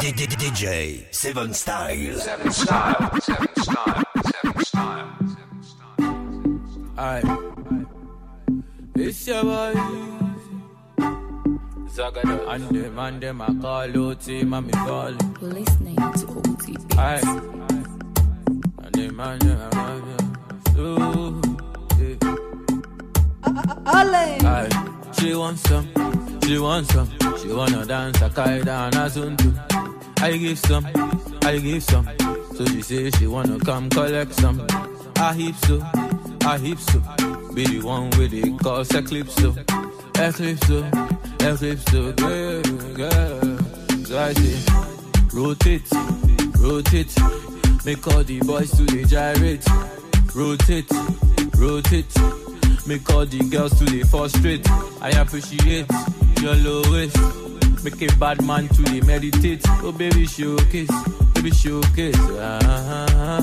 DJ 0.00 1.04
Seven 1.14 1.54
Style. 1.54 2.18
Seven 2.18 2.50
Style. 2.50 3.20
Seven 3.20 3.48
Style. 3.62 4.02
Seven 4.24 4.64
Style. 4.64 5.16
Seven 5.36 6.94
Alright. 6.98 7.24
It's 8.96 9.26
your 9.28 9.42
boy. 9.44 9.74
Zagada 11.94 12.48
and 12.48 12.68
them 12.70 12.98
and 12.98 13.20
them 13.20 13.40
I 13.40 13.46
call 13.60 14.08
out 14.10 14.26
him 14.26 14.54
and 14.54 14.72
call. 14.72 15.12
Listening 15.40 15.96
to 15.96 16.26
OTB. 16.26 16.98
Alright. 16.98 17.24
And 18.82 18.94
them 18.94 19.20
and 19.20 19.42
them 19.42 19.60
I 19.60 19.70
call 19.70 20.00
him. 20.10 20.24
Ooh, 20.76 21.40
yeah. 22.00 22.18
Alright. 23.86 24.74
She 25.20 25.34
wants 25.36 25.62
some. 25.68 26.33
She 26.44 26.58
wants 26.58 26.92
some. 26.92 27.08
She 27.40 27.48
wanna 27.48 27.86
dance 27.86 28.20
a 28.20 28.28
kaida 28.28 28.86
and 28.86 28.94
a 28.96 29.08
zuntu. 29.08 30.22
I 30.22 30.36
give 30.36 30.58
some. 30.58 30.86
I 31.42 31.58
give 31.58 31.82
some. 31.82 32.06
So 32.54 32.66
she 32.66 32.82
say 32.82 33.10
she 33.12 33.26
wanna 33.26 33.58
come 33.60 33.88
collect 33.88 34.34
some. 34.34 34.60
I 35.16 35.32
heap 35.32 35.56
so. 35.64 35.80
I 36.44 36.58
heap 36.58 36.78
so. 36.78 37.00
Be 37.54 37.64
the 37.64 37.80
one 37.82 38.10
with 38.18 38.30
the 38.30 38.56
cause 38.62 38.94
eclipse 38.94 39.34
so. 39.36 39.54
Eclipse 40.16 40.66
so. 40.66 40.84
Eclipse 41.40 41.84
so. 41.90 42.12
Girl, 42.12 42.62
girl. 42.92 43.58
So 44.04 44.18
I 44.18 44.34
say, 44.34 44.72
rotate, 45.32 45.90
rotate. 46.58 47.14
Make 47.86 48.06
all 48.08 48.22
the 48.22 48.40
boys 48.44 48.70
to 48.72 48.84
the 48.84 49.04
gyrate. 49.06 49.64
Rotate, 50.34 50.92
rotate. 51.56 52.86
Make 52.86 53.08
all 53.10 53.24
the 53.24 53.48
girls 53.50 53.78
to 53.78 53.84
the 53.86 54.02
frustrate. 54.04 54.68
I 55.00 55.08
appreciate 55.20 55.86
your 56.40 56.56
low 56.56 56.82
waist. 56.92 57.16
Make 57.84 58.00
a 58.02 58.16
bad 58.16 58.42
man 58.44 58.68
to 58.68 58.82
the 58.82 59.02
meditate. 59.02 59.62
Oh 59.82 59.92
baby 59.92 60.26
showcase, 60.26 60.90
baby 61.34 61.50
showcase. 61.50 62.18
Uh-huh. 62.18 63.42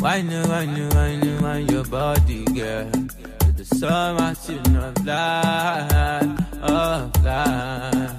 Why 0.00 0.22
no, 0.22 0.42
why 0.42 0.64
wine 0.66 0.90
why 0.94 1.38
wine 1.42 1.68
your 1.68 1.84
body, 1.84 2.44
girl? 2.44 2.90
To 2.92 3.52
the 3.56 3.64
sun, 3.64 4.20
I 4.20 4.34
should 4.34 4.70
not 4.70 4.96
fly, 5.00 6.36
oh 6.62 7.10
fly. 7.20 8.14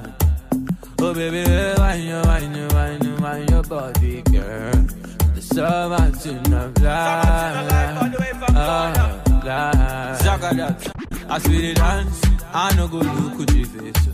Oh 1.00 1.14
baby, 1.14 1.44
wine 1.80 2.08
no, 2.08 2.22
wine 2.26 2.52
no, 2.52 2.68
wine 2.74 3.00
no, 3.00 3.16
why 3.24 3.46
your 3.50 3.64
body, 3.64 4.22
girl? 4.24 4.74
To 4.74 5.26
the 5.36 5.42
sun, 5.42 5.94
I 5.94 6.12
should 6.20 6.50
not 6.50 6.78
fly, 6.78 7.98
oh 8.50 9.40
fly. 9.42 9.90
I 11.32 11.36
As 11.36 11.48
we 11.48 11.74
dance. 11.74 12.39
I 12.52 12.74
no 12.76 12.88
go 12.88 12.98
look 12.98 13.48
at 13.50 13.56
your 13.56 13.66
face. 13.68 14.06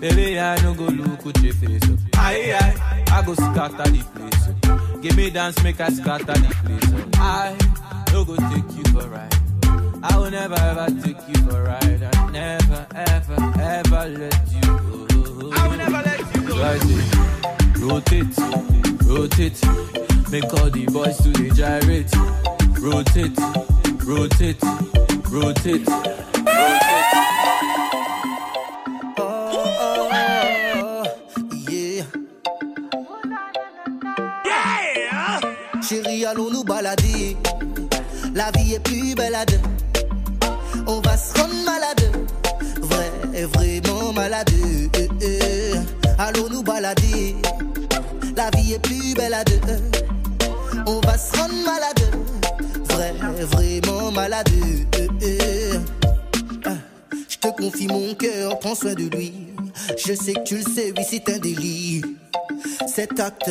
Baby, 0.00 0.38
I 0.38 0.60
no 0.62 0.74
go 0.74 0.84
look 0.86 1.26
at 1.26 1.42
your 1.42 1.54
face. 1.54 1.80
oh. 1.84 1.96
Aye, 2.16 2.52
aye, 2.60 3.04
I 3.10 3.22
go 3.24 3.34
scatter 3.34 3.90
the 3.90 4.02
place. 4.14 5.00
Give 5.02 5.16
me 5.16 5.30
dance, 5.30 5.62
make 5.62 5.80
I 5.80 5.88
scatter 5.90 6.24
the 6.24 6.54
place. 6.64 7.14
I 7.16 7.56
no 8.12 8.24
go 8.24 8.36
take 8.36 8.76
you 8.76 8.84
for 8.92 9.06
a 9.06 9.08
ride. 9.08 9.34
I 10.02 10.16
will 10.18 10.30
never 10.30 10.54
ever 10.54 10.86
take 11.02 11.16
you 11.28 11.34
for 11.44 11.60
a 11.60 11.64
ride. 11.64 12.02
I 12.14 12.30
never 12.30 12.86
ever 12.94 13.60
ever 13.60 14.08
let 14.18 14.52
you 14.52 14.60
go. 14.62 15.50
I 15.54 15.68
will 15.68 15.76
never 15.76 16.02
let 16.02 16.34
you 16.34 16.42
go. 16.48 16.62
I 16.62 16.78
say, 16.78 17.80
rotate, 17.80 18.38
rotate, 19.06 20.30
make 20.30 20.52
all 20.54 20.70
the 20.70 20.86
boys 20.92 21.16
to 21.18 21.30
the 21.30 21.50
gyrate. 21.54 22.12
Rotate, 22.80 23.38
rotate, 24.04 24.62
rotate, 25.30 25.86
rotate. 25.86 26.15
Balader. 36.66 37.36
La 38.34 38.50
vie 38.50 38.74
est 38.74 38.80
plus 38.80 39.14
belle 39.14 39.34
à 39.34 39.46
deux. 39.46 39.60
On 40.86 41.00
va 41.00 41.16
se 41.16 41.32
rendre 41.38 41.54
malade. 41.64 42.26
Vrai, 42.82 43.10
vraiment 43.46 44.12
malade. 44.12 44.50
Allons 46.18 46.48
nous 46.50 46.62
balader? 46.62 47.36
La 48.36 48.50
vie 48.50 48.74
est 48.74 48.78
plus 48.78 49.14
belle 49.14 49.34
à 49.34 49.44
deux. 49.44 49.60
On 50.86 51.00
va 51.00 51.16
se 51.16 51.36
rendre 51.36 51.54
malade. 51.64 52.02
Vrai, 52.90 53.14
vraiment 53.40 54.10
malade. 54.10 54.48
Je 57.28 57.36
te 57.38 57.48
confie 57.48 57.86
mon 57.86 58.14
cœur, 58.14 58.58
prends 58.58 58.74
soin 58.74 58.94
de 58.94 59.04
lui. 59.16 59.32
Je 59.96 60.14
sais 60.14 60.34
que 60.34 60.42
tu 60.42 60.56
le 60.56 60.62
sais, 60.62 60.92
oui, 60.96 61.04
c'est 61.08 61.28
un 61.32 61.38
délit. 61.38 62.02
Cet 62.96 63.20
acte 63.20 63.50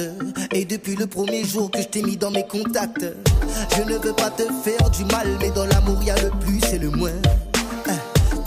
est 0.56 0.66
depuis 0.66 0.95
le 0.95 1.06
premier 1.06 1.44
jour 1.45 1.69
que 1.69 1.79
je 1.79 1.85
t'ai 1.88 2.01
mis 2.01 2.17
dans 2.17 2.31
mes 2.31 2.47
contacts. 2.47 3.06
Je 3.78 3.83
ne 3.83 3.95
veux 4.00 4.13
pas 4.13 4.31
te 4.31 4.41
faire 4.63 4.89
du 4.89 5.06
mal, 5.06 5.28
mais 5.39 5.51
dans 5.51 5.67
l'amour, 5.67 6.00
il 6.01 6.07
y 6.07 6.09
a 6.09 6.19
le 6.19 6.31
plus 6.31 6.59
et 6.73 6.79
le 6.79 6.89
moins. 6.89 7.11
Ah, 7.88 7.91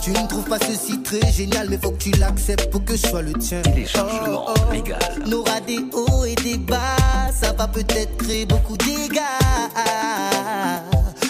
Tu 0.01 0.09
ne 0.11 0.27
trouves 0.27 0.43
pas 0.49 0.59
ceci 0.59 1.01
très 1.01 1.31
génial, 1.31 1.67
mais 1.69 1.77
faut 1.81 1.91
que 1.91 2.03
tu 2.03 2.11
l'acceptes 2.11 2.69
pour 2.69 2.83
que 2.83 2.97
je 2.97 3.07
sois 3.07 3.21
le 3.21 3.31
tien. 3.31 3.61
Téléchargement 3.61 4.47
Oh, 4.49 4.53
oh. 4.57 4.73
légal. 4.73 4.99
On 5.25 5.31
aura 5.31 5.61
des 5.61 5.79
hauts 5.93 6.25
et 6.25 6.35
des 6.35 6.57
bas, 6.57 6.97
ça 7.33 7.53
va 7.53 7.69
peut-être 7.69 8.17
créer 8.17 8.45
beaucoup 8.45 8.75
dégâts. 8.75 9.21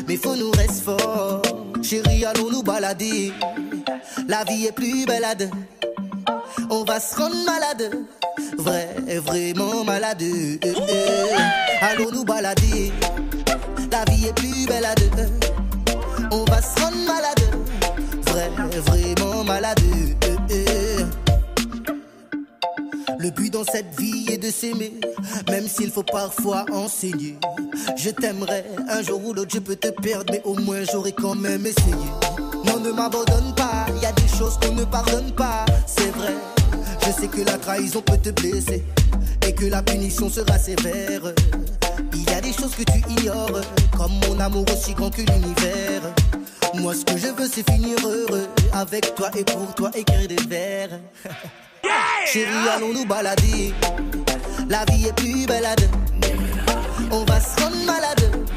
Mais 0.07 0.15
faut 0.17 0.35
nous 0.35 0.49
rester 0.49 0.81
forts, 0.81 1.43
chérie, 1.83 2.25
allons 2.25 2.49
nous 2.49 2.63
balader. 2.63 3.33
La 4.27 4.43
vie 4.45 4.65
est 4.65 4.71
plus 4.71 5.05
belle 5.05 5.25
à 5.25 5.35
deux. 5.35 5.51
On 6.69 6.83
va 6.83 6.99
se 6.99 7.15
rendre 7.15 7.35
malade, 7.45 7.91
vrai, 8.57 8.95
vraiment 9.25 9.83
malade. 9.83 10.23
Allons 11.81 12.11
nous 12.11 12.23
balader? 12.23 12.91
La 13.91 14.05
vie 14.05 14.27
est 14.27 14.33
plus 14.33 14.65
belle 14.67 14.85
à 14.85 14.95
deux. 14.95 15.09
On 16.31 16.43
va 16.45 16.61
se 16.61 16.79
rendre 16.79 16.97
malade, 17.05 17.41
vrai, 18.27 18.51
vraiment 18.81 19.43
malade. 19.43 19.79
Le 23.21 23.31
but 23.31 23.51
dans 23.51 23.65
cette 23.65 23.99
vie 23.99 24.27
est 24.31 24.37
de 24.37 24.49
s'aimer, 24.49 24.93
même 25.49 25.67
s'il 25.67 25.91
faut 25.91 26.03
parfois 26.03 26.65
enseigner. 26.71 27.37
Je 27.97 28.11
t'aimerais, 28.11 28.65
un 28.87 29.01
jour 29.01 29.21
ou 29.25 29.33
l'autre 29.33 29.51
je 29.53 29.59
peux 29.59 29.75
te 29.75 29.89
perdre, 29.89 30.31
mais 30.31 30.41
au 30.45 30.55
moins 30.55 30.83
j'aurais 30.89 31.11
quand 31.11 31.35
même 31.35 31.65
essayé. 31.65 31.95
Non, 32.65 32.79
ne 32.79 32.91
m'abandonne 32.91 33.53
pas, 33.55 33.87
choses 34.39 34.57
qu'on 34.61 34.71
ne 34.71 34.85
pardonne 34.85 35.31
pas, 35.33 35.65
c'est 35.85 36.11
vrai. 36.15 36.33
Je 37.05 37.11
sais 37.11 37.27
que 37.27 37.41
la 37.41 37.57
trahison 37.57 38.01
peut 38.01 38.17
te 38.17 38.29
blesser 38.29 38.85
et 39.45 39.53
que 39.53 39.65
la 39.65 39.81
punition 39.81 40.29
sera 40.29 40.57
sévère. 40.57 41.33
Il 42.13 42.23
y 42.23 42.33
a 42.33 42.39
des 42.39 42.53
choses 42.53 42.73
que 42.73 42.83
tu 42.83 42.99
ignores, 43.09 43.59
comme 43.97 44.13
mon 44.27 44.39
amour 44.39 44.63
aussi 44.71 44.93
grand 44.93 45.09
que 45.09 45.23
l'univers. 45.23 46.03
Moi, 46.75 46.93
ce 46.93 47.03
que 47.03 47.17
je 47.17 47.27
veux, 47.27 47.49
c'est 47.53 47.69
finir 47.69 47.97
heureux 48.05 48.47
avec 48.71 49.13
toi 49.13 49.29
et 49.35 49.43
pour 49.43 49.75
toi 49.75 49.91
écrire 49.93 50.27
des 50.29 50.41
vers. 50.47 50.89
Chérie, 52.25 52.69
allons 52.73 52.93
nous 52.93 53.05
balader? 53.05 53.73
La 54.69 54.85
vie 54.85 55.07
est 55.07 55.13
plus 55.13 55.45
belle 55.47 55.65
à 55.65 55.75
deux. 55.75 55.89
On 57.11 57.25
va 57.25 57.41
se 57.41 57.61
rendre 57.61 57.85
malade. 57.85 58.47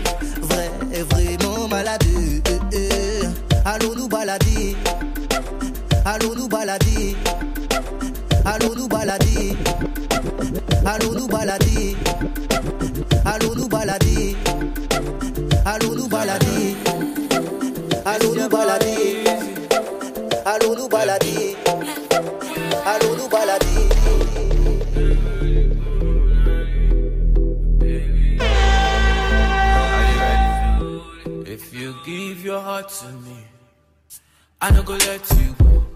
Vrai, 0.42 0.70
vraiment 1.10 1.66
malade. 1.66 2.04
Euh, 2.48 2.58
euh. 2.74 3.22
Allons 3.64 3.96
nous 3.96 4.08
balader? 4.08 4.76
Allons 6.04 6.34
nous 6.34 6.48
balader. 6.48 7.16
Allons 8.44 8.74
nous 8.74 8.88
balader. 8.88 9.56
Allons 10.84 11.12
nous 11.14 11.28
balader. 11.28 11.96
Allons 13.24 13.54
nous 13.54 13.68
balader. 13.68 14.36
Allons 15.64 15.94
nous 15.94 16.08
balader. 16.08 16.76
Allons 18.04 18.34
nous 18.34 18.48
balader. 18.48 19.24
Allons 20.44 20.74
nous 20.74 20.88
balader. 20.88 21.56
Allons 22.84 23.16
nous 23.16 23.28
balader. 23.28 23.88
If 31.46 31.72
you 31.74 31.94
give 32.04 32.44
your 32.44 32.60
heart 32.60 32.88
to 32.88 33.06
me, 33.24 33.36
I 34.60 34.70
no 34.70 34.82
go 34.82 34.94
let 34.94 35.30
you 35.38 35.54
go. 35.58 35.91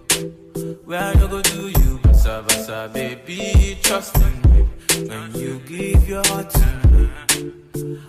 Where 0.87 1.01
I 1.01 1.13
no 1.15 1.27
go 1.27 1.41
do 1.41 1.67
you, 1.67 1.99
basa 2.01 2.41
basa, 2.47 2.91
baby, 2.93 3.77
trust 3.83 4.15
in 4.15 4.33
me. 4.51 4.61
When 5.09 5.33
you 5.35 5.59
give 5.67 6.07
your 6.07 6.23
heart 6.27 6.49
to 6.49 6.67
me, 6.91 7.09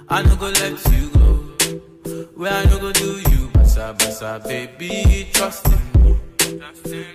I 0.09 0.23
no 0.23 0.37
go 0.37 0.47
let 0.47 0.79
you 0.93 1.09
go. 1.11 1.33
Where 2.37 2.53
I 2.53 2.65
no 2.67 2.79
go 2.79 2.93
do 2.93 3.19
you, 3.31 3.49
basa 3.53 3.97
basa, 3.99 4.39
baby, 4.47 5.27
trust 5.33 5.67
in 5.67 6.03
me. 6.05 6.17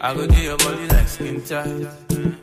I 0.02 0.14
go 0.14 0.28
do 0.28 0.36
your 0.42 0.58
body 0.58 0.86
like 0.88 1.08
skin 1.08 1.42
tight. 1.42 1.88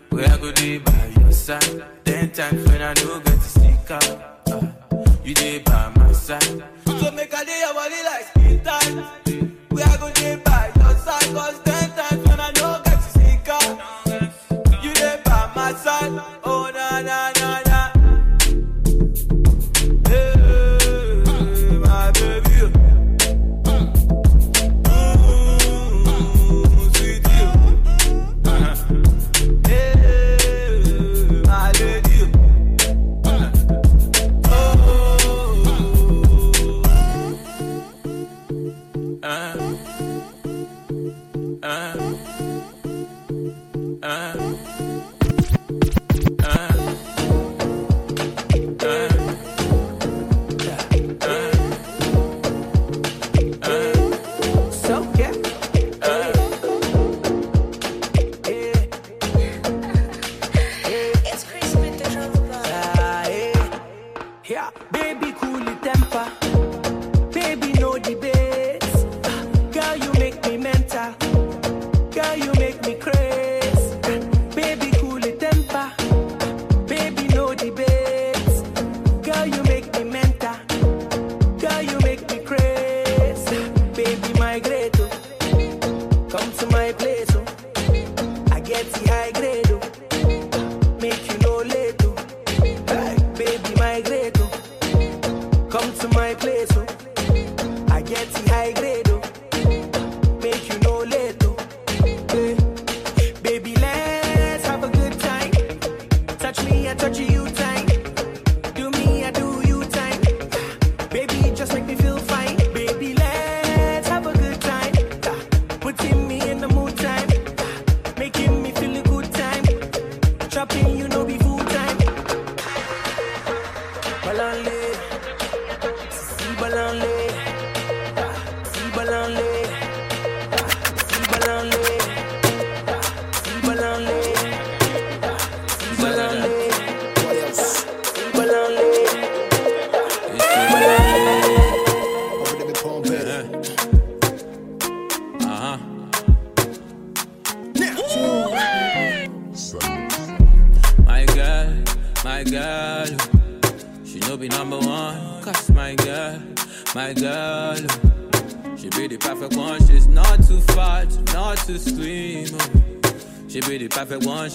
Where 0.09 0.27
I 0.29 0.37
go 0.39 0.51
do 0.53 0.81
by 0.81 1.13
your 1.21 1.33
side. 1.33 1.85
Ten 2.05 2.31
times 2.31 2.67
when 2.69 2.81
I 2.83 2.95
no 3.05 3.21
get 3.21 3.35
to 3.35 3.41
sneak 3.41 3.91
out. 3.91 4.09
uh, 4.51 4.67
you 5.23 5.35
dey 5.35 5.59
by 5.59 5.93
my 5.97 6.11
side. 6.13 6.43
So 6.43 7.11
make 7.13 7.33
I 7.35 7.45
do 7.45 7.53
your 7.53 7.75
body 7.75 8.03
like 8.03 8.25
skin 8.33 8.65
tight. 8.65 9.53
Where 9.69 9.87
I 9.87 9.97
go 9.99 10.11
do 10.11 10.37
by 10.39 10.73
your 10.75 10.95
side. 10.97 11.35
Cause 11.35 11.59
ten 11.63 11.90
Oh, 16.45 16.70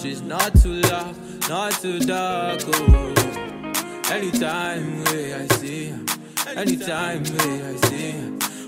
She's 0.00 0.20
not 0.22 0.54
too 0.60 0.72
loud, 0.74 1.16
not 1.48 1.72
too 1.72 1.98
dark. 2.00 2.60
Oh. 2.66 3.14
Anytime 4.10 5.02
where 5.04 5.40
I 5.40 5.46
see 5.56 5.88
her, 5.90 5.98
anytime 6.56 7.24
where 7.24 7.70
I 7.72 7.76
see 7.88 8.12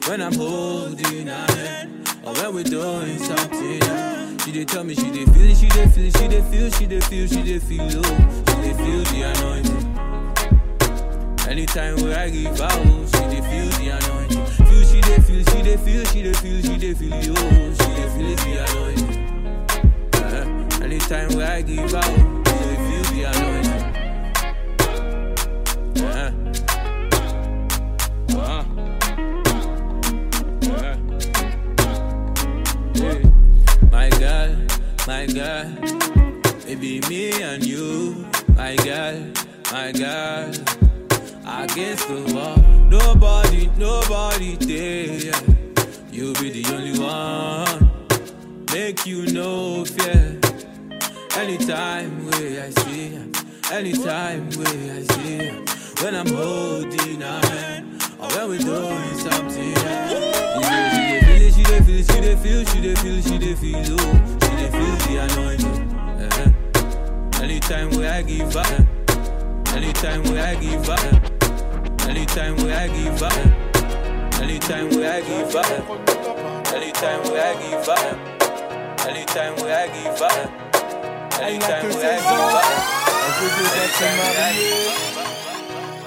when 0.09 0.21
I'm 0.23 0.35
holding 0.35 1.27
her 1.29 1.47
hand, 1.55 2.09
or 2.25 2.33
when 2.35 2.55
we're 2.55 2.65
doing 2.65 3.19
something. 3.19 3.81
yeah. 3.83 4.37
She 4.45 4.53
dey 4.53 4.65
tell 4.65 4.83
me 4.85 4.95
she 4.95 5.11
dey 5.11 5.25
feel 5.27 5.51
it, 5.51 5.57
she 5.57 5.69
dey 5.69 5.87
feel 5.89 6.11
she 6.11 6.29
dey 6.29 6.41
feel, 6.51 6.71
she 6.71 6.87
dey 6.87 7.01
feel, 7.01 7.27
she 7.29 7.43
dey 7.43 7.59
feel 7.59 7.85
low, 7.85 8.03
she 8.03 8.57
dey 8.63 8.75
feel 8.75 9.05
the 9.05 9.23
anointing. 9.37 9.85
Anytime 11.49 11.97
where 12.03 12.19
I 12.19 12.31
give 12.31 12.61
out, 12.61 12.73
she 12.73 13.23
dey 13.29 13.43
feel 13.43 13.69
the 13.79 13.89
anointing. 14.01 14.47
Feel 14.67 14.85
she 14.85 15.01
dey 15.03 15.21
feel, 15.21 15.45
she 15.45 15.63
dey 15.63 15.77
feel, 15.77 16.05
she 16.07 16.23
dey 16.23 16.33
feel, 16.33 16.63
she 16.63 16.79
dey 16.79 16.95
feel 16.95 17.11
yo, 17.11 17.35
she 17.75 17.89
dey 17.95 18.09
feel 18.17 18.37
the 18.37 18.65
anointing. 18.71 19.18
Anytime 21.11 21.39
where 21.39 21.51
I 21.51 21.63
give 21.63 21.95
out, 21.95 22.05
she 22.05 22.13
dey 22.53 22.77
feel 22.85 23.05
the 23.15 23.23
anointing. 23.33 23.85
Uh, 26.05 26.31
uh, 28.37 28.63
uh. 30.69 30.97
Yeah. 32.93 33.21
My 33.91 34.09
girl, 34.11 34.51
my 35.07 35.25
girl, 35.27 35.67
it 36.69 36.79
be 36.79 37.01
me 37.09 37.43
and 37.43 37.65
you, 37.65 38.27
my 38.55 38.77
girl, 38.77 39.33
my 39.73 39.93
girl. 39.93 40.53
Against 41.47 42.07
the 42.09 42.21
wall, 42.35 42.59
nobody, 42.85 43.71
nobody 43.79 44.57
there. 44.57 45.33
You 46.13 46.35
be 46.35 46.51
the 46.51 46.65
only 46.75 46.99
one, 47.01 47.91
make 48.75 49.07
you 49.07 49.25
no 49.33 49.87
fear. 49.87 50.38
Anytime 51.39 52.27
where 52.27 52.65
I 52.65 52.71
see 52.71 53.15
her, 53.15 53.27
anytime 53.73 54.51
where 54.51 54.95
I 54.97 55.03
see 55.03 55.47
her, 55.47 55.63
when 56.03 56.15
I'm 56.17 56.27
holding 56.27 57.21
her 57.21 57.41
hand, 57.47 58.03
or 58.19 58.29
when 58.29 58.49
we're 58.49 58.59
doing 58.59 59.15
something. 59.19 59.71
yeah. 59.73 60.09
She 61.55 61.63
dey 61.63 61.81
feel 61.81 62.03
she 62.03 62.21
dey 62.21 62.37
feel, 62.37 62.65
she 62.65 62.81
dey 62.81 62.95
feel, 62.97 63.23
she 63.23 63.23
dey 63.23 63.23
feel, 63.23 63.23
she 63.23 63.39
dey 63.39 63.55
feel, 63.55 63.97
oh, 64.01 64.39
she 64.43 64.51
dey 64.57 64.71
feel 64.75 64.95
the 65.07 65.15
anointing. 65.23 65.81
uh 66.21 67.43
Anytime 67.43 67.91
where 67.91 68.13
I 68.13 68.23
give 68.23 68.53
her, 68.55 68.87
anytime 69.77 70.23
where 70.25 70.45
I 70.45 70.55
give 70.57 70.87
her, 70.87 71.23
anytime 72.09 72.57
where 72.57 72.77
I 72.77 72.89
give 72.89 73.21
her, 73.21 74.41
anytime 74.43 74.89
where 74.89 75.13
I 75.13 75.21
give 75.21 75.53
her, 75.53 75.71
anytime 76.75 77.23
where 77.31 77.45
I 77.47 77.55
give 77.63 77.87
her, 77.87 79.09
anytime 79.09 79.57
where 79.57 79.79
I 79.79 79.87
give 80.03 80.19
her, 80.19 80.58
anytime 81.41 81.89
where 81.89 82.13
I 82.13 82.19
give 82.19 82.39
her. 82.39 83.09
Elle 83.27 83.35
veut 83.43 83.55
déjà 83.59 83.85
se 83.95 84.05
marier. 84.05 85.09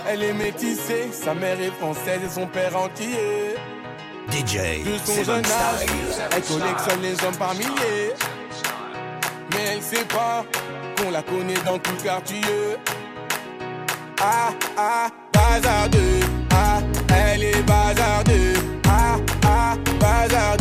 Elle 0.07 0.23
est 0.23 0.33
métissée, 0.33 1.09
sa 1.11 1.33
mère 1.33 1.59
est 1.61 1.71
française 1.79 2.21
et 2.25 2.29
son 2.29 2.47
père 2.47 2.75
entier. 2.75 3.55
DJ 4.29 4.83
De 4.83 4.97
son 5.05 5.23
jeune 5.23 5.45
âge, 5.45 5.85
elle 6.31 6.41
collectionne 6.41 7.01
les 7.01 7.23
hommes 7.25 7.37
par 7.37 7.53
milliers. 7.53 8.13
Mais 9.51 9.65
elle 9.73 9.81
sait 9.81 10.05
pas 10.05 10.45
qu'on 10.97 11.11
la 11.11 11.21
connaît 11.21 11.61
dans 11.65 11.77
tout 11.77 11.91
le 11.97 12.03
quartier. 12.03 12.41
Ah, 14.21 14.49
ah, 14.77 15.07
bazardeux. 15.33 16.19
Ah, 16.53 16.79
elle 17.15 17.43
est 17.43 17.63
bazardeux. 17.63 18.53
Ah, 18.87 19.17
ah, 19.45 19.75
bazardeux. 19.99 20.60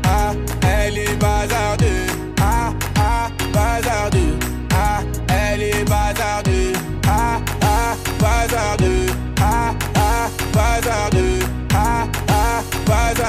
elle 0.91 0.97
est 0.99 1.15
bazardeux. 1.15 2.07
Ah, 2.41 2.73
ah, 2.97 3.29
bazardeux. 3.53 4.37
Ah, 4.73 5.01
elle 5.29 5.63
est 5.63 5.83
bazardeux. 5.85 6.73
Ah, 7.07 7.39
ah, 7.61 7.95
bazardeux. 8.19 9.05
Ah, 9.41 9.73
ah, 9.95 10.29
bazardeux. 10.53 11.39
Ah, 11.73 12.07
ah. 12.27 12.63
Ah, 12.87 13.23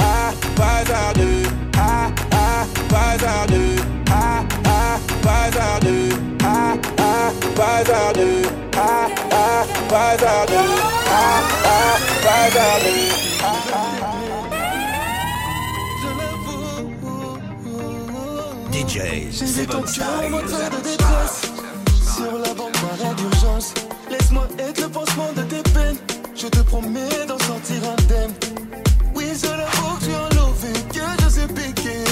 ah, 0.00 0.32
bazardeux. 0.56 1.46
Ah, 1.70 2.10
ah, 2.32 2.66
bazardeux. 2.90 3.76
Ah, 4.10 4.44
ah. 4.64 4.98
Ah, 6.44 6.74
ah, 6.98 7.32
bazardeux. 7.56 8.42
Ah, 8.76 9.08
ah, 9.32 9.64
bazardeux. 9.90 10.47
J'ai 18.98 19.46
J'ai 19.46 19.66
ton 19.66 19.82
cœur 19.82 20.24
en 20.26 20.46
train 20.46 20.70
de 20.70 20.82
détresse. 20.82 21.42
Sur 22.16 22.32
la 22.38 22.52
banque 22.54 22.72
d'arrêt 22.72 23.14
d'urgence. 23.14 23.72
Laisse-moi 24.10 24.48
être 24.58 24.80
le 24.80 24.88
pansement 24.88 25.32
de 25.36 25.42
tes 25.42 25.62
peines. 25.70 25.96
Je 26.34 26.48
te 26.48 26.58
promets 26.60 27.26
d'en 27.28 27.38
sortir 27.38 27.76
indemne. 27.84 28.32
Oui, 29.14 29.26
je 29.40 29.46
l'avoue 29.46 29.98
que 29.98 30.04
tu 30.04 30.14
en 30.14 30.28
l'ouvre 30.34 30.66
que 30.92 31.22
je 31.22 31.28
sais 31.28 31.46
piquer. 31.46 32.04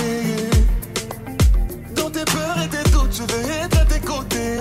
Dans 1.97 2.11
tes 2.11 2.25
peurs 2.25 2.59
et 2.65 2.69
tes 2.69 2.91
doutes, 2.91 3.17
je 3.17 3.23
vais 3.35 3.65
être 3.65 3.79
à 3.81 3.85
tes 3.85 4.01
côtés. 4.01 4.59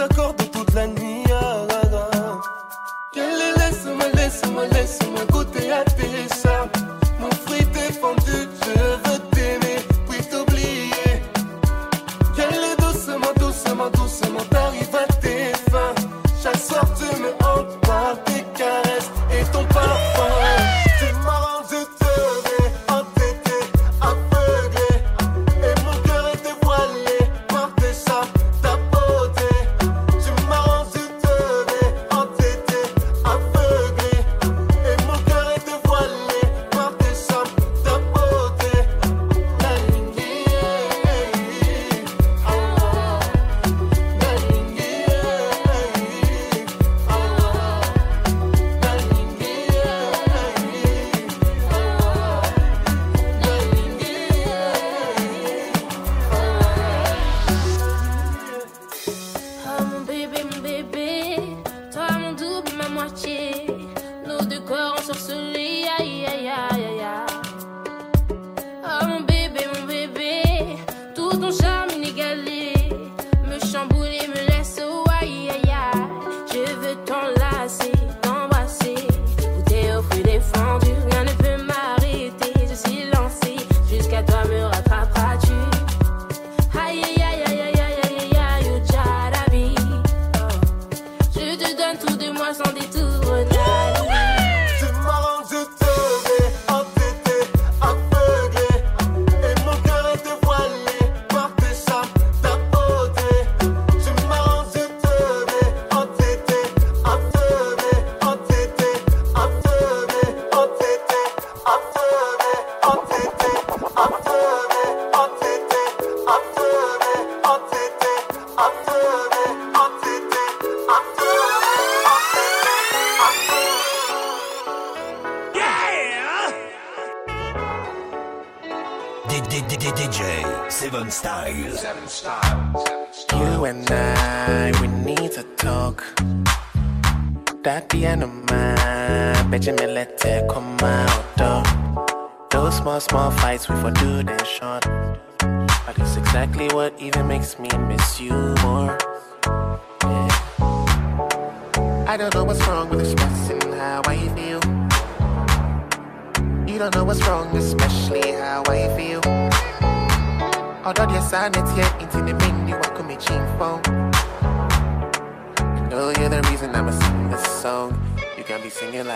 circle. 0.00 0.29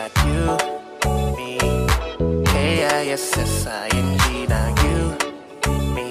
got 0.08 0.26
you, 0.26 0.44
me. 1.36 1.58
K-I-S-S-I-N-G, 2.44 4.24
now 4.48 4.68
you, 4.84 4.98
me. 5.94 6.08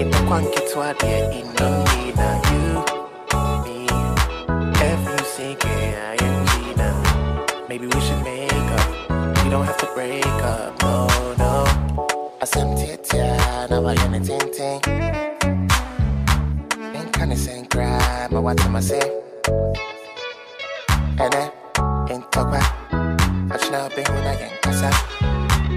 it's 0.00 0.16
a 0.16 0.18
quanky 0.26 0.58
Itakuwa 0.58 0.92
nkitwambia 0.92 1.32
inonye 1.32 1.89
in 23.88 24.14
when 24.14 24.26
I 24.26 24.36
get 24.36 24.62
casa. 24.62 24.90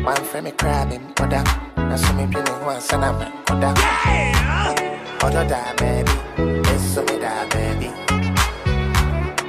One 0.04 0.24
frame 0.26 0.44
me 0.46 0.52
crabbing, 0.52 1.14
koda. 1.14 1.44
Now 1.78 1.96
so 1.96 2.14
me 2.14 2.26
pin 2.28 2.46
one 2.66 2.82
son 2.82 3.04
of 3.04 3.22
a 3.22 3.32
koda. 3.46 3.74
Other 5.24 5.48
da 5.48 5.74
baby, 5.76 6.12
it's 6.70 6.84
so 6.94 7.02
me 7.04 7.18
da 7.20 7.48
baby. 7.50 7.90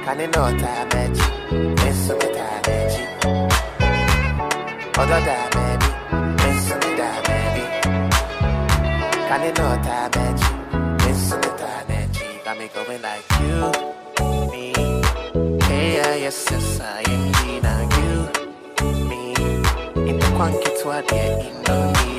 Can 0.05 0.19
you 0.19 0.27
know 0.27 0.47
ta 0.57 0.87
baby? 0.89 1.19
It's 1.83 1.97
so 2.07 2.13
me 2.17 2.27
da 2.37 2.61
baby. 2.65 3.03
Other 4.97 5.21
da 5.27 5.37
baby, 5.55 5.89
it's 6.47 6.67
so 6.67 6.75
me 6.79 6.91
da 6.95 7.09
baby. 7.27 7.63
Can 9.27 9.41
you 9.45 9.53
know 9.57 9.73
ta 9.83 10.09
baby? 10.13 10.43
It's 11.09 11.19
so 11.29 11.35
me 11.37 11.49
da 11.59 11.83
baby. 11.87 12.41
Got 12.45 12.57
me 12.57 12.67
going 12.73 13.01
like 13.01 13.25
you, 13.41 13.57
me. 14.51 14.73
Hey, 15.65 16.21
yes, 16.21 16.47
yes, 16.51 16.79
I 16.79 17.03
am 17.09 17.61
now 17.61 17.81
you, 17.81 17.89
me. 17.89 17.94
Quanky 20.35 20.69
to 20.81 20.89
a 20.89 20.99
in 21.13 22.14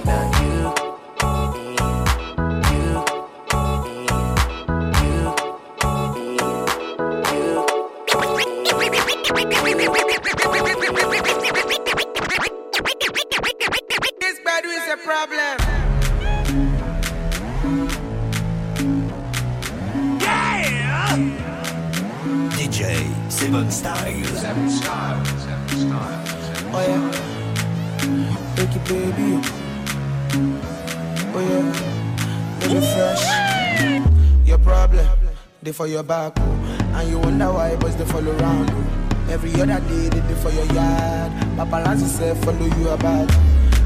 for 35.76 35.86
your 35.86 36.02
back. 36.02 36.32
oh. 36.38 36.52
And 36.94 37.08
you 37.10 37.18
wonder 37.18 37.52
why 37.52 37.76
boys 37.76 37.94
they 37.96 38.06
follow 38.06 38.32
around 38.38 38.70
you. 38.70 38.84
Every 39.32 39.52
other 39.60 39.78
day 39.88 40.08
they 40.08 40.20
do 40.26 40.34
for 40.36 40.50
your 40.50 40.64
yard. 40.72 41.32
Paparazzi 41.58 42.06
say 42.08 42.34
follow 42.40 42.64
you 42.64 42.88
about. 42.88 43.28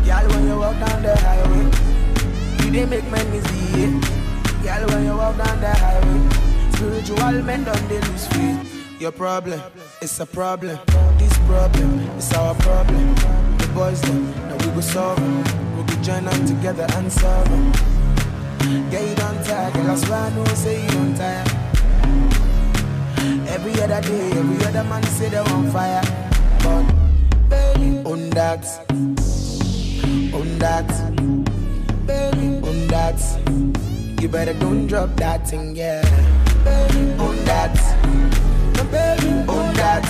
Girl, 0.06 0.28
when 0.30 0.46
you 0.46 0.56
walk 0.58 0.78
down 0.78 1.02
the 1.02 1.16
highway, 1.18 1.64
you 2.64 2.70
they 2.70 2.86
make 2.86 3.10
men 3.10 3.26
easy. 3.34 3.90
Girl, 4.62 4.86
when 4.88 5.04
you 5.04 5.16
walk 5.16 5.36
down 5.36 5.60
the 5.60 5.70
highway, 5.70 6.20
spiritual 6.74 7.42
men 7.42 7.64
don't 7.64 7.88
they 7.88 8.00
lose 8.00 8.26
faith. 8.28 9.00
Your 9.00 9.10
problem, 9.12 9.60
it's 10.00 10.20
a 10.20 10.26
problem. 10.26 10.78
This 11.18 11.36
problem, 11.48 11.98
it's 12.18 12.32
our 12.34 12.54
problem. 12.56 13.14
The 13.58 13.68
boys 13.74 14.00
them, 14.02 14.30
now 14.48 14.56
we 14.58 14.66
go 14.74 14.80
solve 14.80 15.18
'em. 15.18 15.76
We 15.76 15.82
go 15.88 16.02
join 16.02 16.24
them 16.24 16.46
together 16.46 16.86
and 16.96 17.10
solve 17.12 17.50
'em. 17.50 17.72
Yeah, 18.92 19.00
you 19.08 19.14
don't 19.16 19.42
tire, 19.44 19.70
girl, 19.72 19.90
I 19.90 19.96
swear 19.96 20.18
I 20.20 20.30
know, 20.30 20.44
say 20.54 20.82
you 20.84 20.90
don't 20.90 21.16
tire. 21.16 21.59
Other 23.92 24.08
day, 24.08 24.30
every 24.38 24.66
other 24.66 24.84
man 24.84 25.02
say 25.02 25.28
they're 25.30 25.42
on 25.42 25.68
fire. 25.72 26.00
But, 26.62 26.84
baby, 27.48 27.98
on 28.04 28.30
that, 28.30 28.64
on 30.32 30.58
that, 30.60 30.86
baby, 32.06 32.64
on 32.68 32.86
that. 32.86 33.20
You 34.22 34.28
better 34.28 34.54
don't 34.54 34.86
drop 34.86 35.16
that 35.16 35.48
thing, 35.48 35.74
yeah. 35.74 36.02
Baby, 36.62 37.18
on 37.18 37.36
that, 37.46 37.74
baby, 38.92 39.30
on 39.50 39.74
that. 39.74 40.06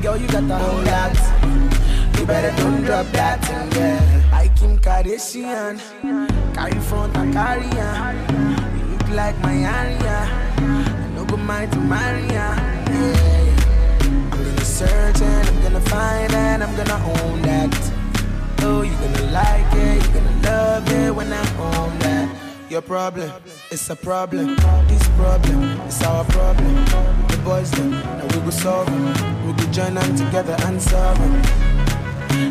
Girl, 0.00 0.16
you 0.16 0.28
got 0.28 0.48
to 0.48 0.56
hold 0.56 0.86
that. 0.86 2.18
You 2.18 2.24
better 2.24 2.56
don't 2.56 2.84
drop 2.84 3.04
that 3.08 3.44
thing, 3.44 3.70
yeah. 3.72 4.30
I 4.32 4.48
Kim 4.56 4.78
Kardashian, 4.78 5.78
carry 6.54 6.80
front 6.80 7.14
and 7.18 7.34
carry 7.34 7.66
on. 7.66 8.78
You 8.78 8.96
look 8.96 9.08
like 9.10 9.38
my 9.40 9.56
area. 9.56 10.91
No 11.42 11.66
to 11.66 11.78
marry. 11.80 12.22
Yeah. 12.28 12.54
I'm 14.00 14.30
gonna 14.30 14.64
search 14.64 15.20
and 15.20 15.48
I'm 15.48 15.62
gonna 15.62 15.80
find 15.80 16.32
and 16.32 16.62
I'm 16.62 16.74
gonna 16.76 17.02
own 17.20 17.42
that. 17.42 17.74
Oh, 18.60 18.82
you're 18.82 19.00
gonna 19.00 19.32
like 19.32 19.72
it, 19.74 20.02
you're 20.04 20.14
gonna 20.14 20.42
love 20.46 20.92
it 20.92 21.14
when 21.14 21.32
I 21.32 21.44
own 21.58 21.98
that. 21.98 22.28
Your 22.70 22.80
problem, 22.80 23.30
it's 23.72 23.90
a 23.90 23.96
problem. 23.96 24.56
This 24.86 25.08
problem, 25.18 25.80
it's 25.80 26.02
our 26.04 26.24
problem. 26.26 26.74
The 27.26 27.38
boys 27.44 27.70
them, 27.72 27.90
now 27.90 28.22
we 28.22 28.38
go 28.46 28.50
it. 28.50 29.46
We 29.46 29.52
go 29.52 29.72
join 29.72 29.94
them 29.94 30.16
together 30.16 30.56
and 30.66 30.80
solve 30.80 31.20
'em. 31.20 31.42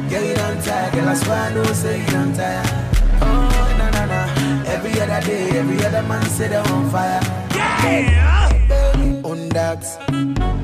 Girl, 0.10 0.24
you 0.24 0.36
don't 0.36 0.62
tire, 0.64 0.92
girl, 0.92 1.08
I 1.08 1.14
swear 1.16 1.42
I 1.48 1.54
know, 1.54 1.64
say 1.74 2.02
you 2.02 2.08
don't 2.08 2.36
tire. 2.36 2.64
Oh, 3.22 3.76
na 3.80 3.90
na 3.96 4.06
na. 4.06 4.22
Every 4.66 5.00
other 5.00 5.22
day, 5.26 5.60
every 5.60 5.80
other 5.86 6.04
man 6.04 6.26
say 6.26 6.50
they're 6.50 6.68
on 6.74 6.90
fire. 6.90 7.22
Yeah! 7.56 8.31
Baby, 9.52 9.60
on 9.60 10.34
that. 10.34 10.62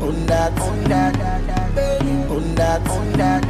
On 0.00 0.24
that, 0.24 0.58
on 0.60 0.84
that, 0.88 1.74
baby, 1.74 2.10
on 2.32 2.54
that, 2.54 2.88
on 2.88 3.12
that, 3.12 3.42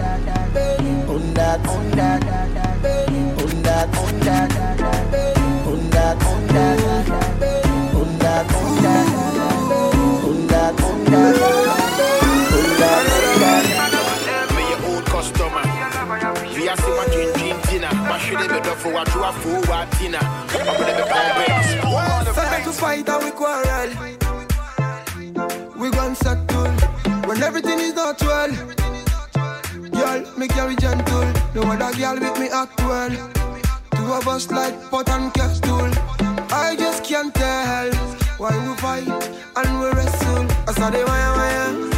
baby, 0.52 0.90
on 1.06 1.34
that, 1.34 1.66
on 1.68 1.90
that, 1.92 2.20
baby, 2.82 3.20
on 3.40 3.62
that, 3.62 3.96
on 3.96 4.18
that, 4.20 4.50
baby, 4.50 5.52
on 5.70 5.90
that, 5.90 6.26
on 6.26 6.46
that, 6.48 6.82
baby, 6.82 6.90
on 6.90 6.90
that, 6.90 6.90
on 6.90 6.90
that, 6.98 7.38
baby, 7.40 7.78
on 7.94 8.18
that, 8.18 8.42
on 8.42 8.74
that, 8.80 9.14
baby, 9.70 10.10
on 10.26 10.48
that, 10.50 10.82
on 10.82 11.04
that. 11.04 11.40
Your 14.68 14.80
old 14.90 15.04
customer. 15.06 15.62
Via 16.54 16.74
see 16.76 16.94
my 16.96 17.06
gin 17.12 17.30
gin 17.38 17.56
dinner. 17.70 17.92
My 18.08 18.18
shit 18.18 18.38
be 18.40 18.58
done 18.60 18.76
for 18.78 18.90
what 18.92 19.06
you 19.14 19.22
are 19.22 19.32
for 19.32 19.60
what 19.70 19.86
dinner. 19.98 20.18
I'm 20.20 20.66
gonna 20.66 21.04
be 22.64 22.72
fight 22.72 23.08
and 23.08 23.24
we 23.24 23.30
quarrel. 23.30 24.19
We 25.80 25.88
gon' 25.90 26.14
settle 26.14 26.72
when 27.26 27.42
everything 27.42 27.78
is 27.78 27.94
not 27.94 28.20
well. 28.20 28.52
Girl, 29.90 30.20
make 30.20 30.38
me 30.38 30.48
carry 30.48 30.76
gentle. 30.76 31.24
No 31.54 31.62
other 31.62 31.96
girl 31.96 32.20
with 32.20 32.38
me 32.38 32.48
act 32.50 32.78
well. 32.80 33.10
Two 33.92 34.12
of 34.12 34.28
us 34.28 34.50
like 34.50 34.76
pot 34.90 35.08
and 35.08 35.32
castle. 35.32 35.90
I 36.52 36.76
just 36.78 37.02
can't 37.04 37.34
tell 37.34 37.94
why 38.36 38.52
we 38.68 38.76
fight 38.76 39.08
and 39.56 39.80
we 39.80 39.86
wrestle. 39.96 40.46
I 40.68 40.72
saw 40.72 40.90
the 40.90 41.02
wire 41.06 41.36
wire. 41.36 41.89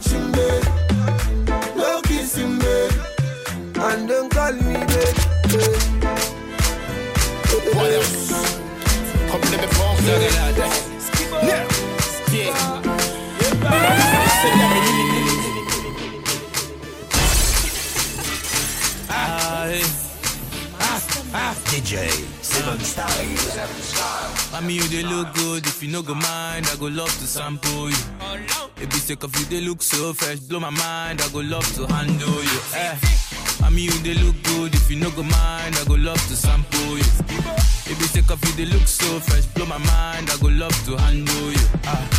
Touching, 0.00 0.32
babe. 0.32 0.64
No 1.76 2.00
kissing, 2.02 2.58
babe. 2.58 2.92
And 3.76 4.08
don't 4.08 4.30
call 4.32 4.52
me, 4.52 4.74
babe. 4.74 5.16
What 7.74 7.92
else? 7.92 8.30
Come 9.30 9.40
let 9.40 9.60
me 9.60 9.66
bomb 9.78 9.96
that. 10.04 10.20
Yeah. 11.42 11.66
Yeah. 12.32 12.54
Aye. 19.10 19.82
DJ 21.70 22.10
Seven 22.42 22.80
Styles. 22.80 23.20
Seven 23.20 23.36
style. 23.36 23.39
I 24.60 24.62
mean, 24.62 24.76
you 24.76 24.88
they 24.88 25.02
look 25.02 25.32
good. 25.32 25.64
If 25.64 25.82
you 25.82 25.88
no 25.88 26.02
go 26.02 26.12
mind, 26.14 26.68
I 26.70 26.76
go 26.78 26.88
love 26.88 27.08
to 27.08 27.26
sample 27.26 27.88
you. 27.88 27.96
If 28.76 28.92
you 28.94 29.16
take 29.16 29.22
you, 29.22 29.44
they 29.46 29.62
look 29.62 29.80
so 29.80 30.12
fresh. 30.12 30.38
Blow 30.40 30.60
my 30.60 30.68
mind, 30.68 31.22
I 31.22 31.28
go 31.32 31.38
love 31.40 31.64
to 31.76 31.86
handle 31.86 32.42
you. 32.44 32.60
Eh. 32.74 32.94
I 33.64 33.70
mean, 33.70 33.86
you 33.86 33.98
they 34.04 34.12
look 34.22 34.36
good. 34.42 34.74
If 34.74 34.90
you 34.90 34.96
no 34.96 35.10
go 35.12 35.22
mind, 35.22 35.76
I 35.76 35.84
go 35.88 35.94
love 35.94 36.20
to 36.28 36.36
sample 36.36 36.98
you. 36.98 37.10
If 37.88 37.96
you 38.02 38.22
take 38.22 38.28
you, 38.28 38.52
they 38.52 38.66
look 38.66 38.86
so 38.86 39.18
fresh. 39.20 39.46
Blow 39.46 39.64
my 39.64 39.78
mind, 39.78 40.28
I 40.28 40.36
go 40.42 40.48
love 40.48 40.76
to 40.84 40.96
handle 40.98 41.50
you. 41.52 41.66
Ah, 41.86 42.10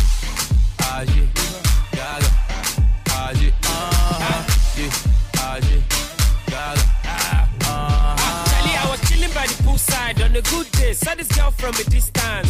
ah, 0.80 1.00
yeah, 1.14 1.26
gaga. 1.94 2.30
Ah, 3.10 3.30
yeah, 3.38 3.50
uh-huh. 3.62 4.82
yeah, 4.82 5.21
on 10.32 10.42
the 10.42 10.50
good 10.50 10.70
days. 10.72 10.98
saw 10.98 11.14
this 11.14 11.28
girl 11.36 11.50
from 11.50 11.74
a 11.74 11.84
distance. 11.84 12.48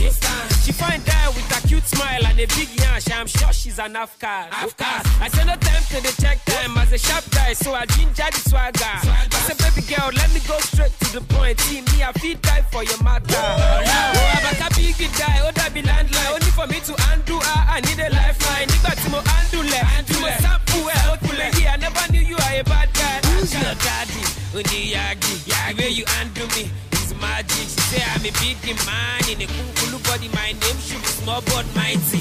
She 0.64 0.72
find 0.72 1.02
out 1.22 1.34
with 1.34 1.50
a 1.50 1.66
cute 1.66 1.84
smile 1.84 2.24
and 2.26 2.38
a 2.38 2.46
big 2.54 2.68
yash. 2.78 3.10
I'm 3.10 3.26
sure 3.26 3.52
she's 3.52 3.78
an 3.78 3.96
Afghan. 3.96 4.48
I 4.52 5.28
said 5.28 5.46
no 5.46 5.56
time 5.56 5.84
to 5.90 5.98
the 6.02 6.14
check 6.22 6.44
time 6.44 6.76
as 6.78 6.92
a 6.92 6.98
sharp 6.98 7.24
guy, 7.30 7.52
so 7.54 7.74
I 7.74 7.86
ginger 7.86 8.30
the 8.30 8.40
swagger. 8.50 8.84
I 8.84 9.40
said, 9.46 9.58
baby 9.58 9.82
girl, 9.86 10.10
let 10.14 10.30
me 10.32 10.40
go 10.46 10.58
straight 10.58 10.92
to 11.00 11.18
the 11.18 11.20
point. 11.34 11.58
See 11.60 11.80
me, 11.80 12.02
I 12.02 12.12
feel 12.12 12.36
die 12.38 12.62
for 12.70 12.84
your 12.84 13.02
matter. 13.02 13.34
Oh, 13.34 13.82
I'm 14.32 14.62
a 14.62 14.70
big 14.70 15.12
guy, 15.18 15.42
oh, 15.42 15.50
that 15.50 15.70
be 15.74 15.82
landline. 15.82 16.30
Only 16.34 16.52
for 16.54 16.66
me 16.66 16.78
to 16.86 16.94
undo, 17.10 17.38
ah, 17.42 17.74
I 17.74 17.80
need 17.80 17.98
a 17.98 18.10
lifeline. 18.10 18.68
Nigga, 18.68 18.92
to 19.02 19.08
mo 19.10 19.18
undo 19.18 19.60
le, 19.66 19.80
to 20.06 20.14
mo 20.20 20.28
sample, 20.38 20.86
it 20.86 21.54
here. 21.56 21.70
I 21.70 21.76
never 21.76 22.12
knew 22.12 22.20
you 22.20 22.36
are 22.36 22.60
a 22.60 22.62
bad 22.62 22.92
guy. 22.94 23.18
Who's 23.32 23.52
your 23.52 23.74
daddy? 23.82 24.22
Undi 24.54 24.92
Yagi, 24.94 25.34
the 25.50 25.82
way 25.82 25.88
you 25.88 26.04
undo 26.20 26.46
me 26.54 26.70
magic. 27.20 27.68
She 27.68 27.80
say 27.90 28.02
I'm 28.14 28.24
a 28.24 28.30
big 28.40 28.58
man 28.86 29.22
in 29.30 29.42
a 29.42 29.46
cool 29.76 29.98
body. 30.06 30.28
My 30.34 30.52
name 30.52 30.78
should 30.80 31.00
be 31.00 31.08
small 31.20 31.40
but 31.52 31.66
mighty. 31.74 32.20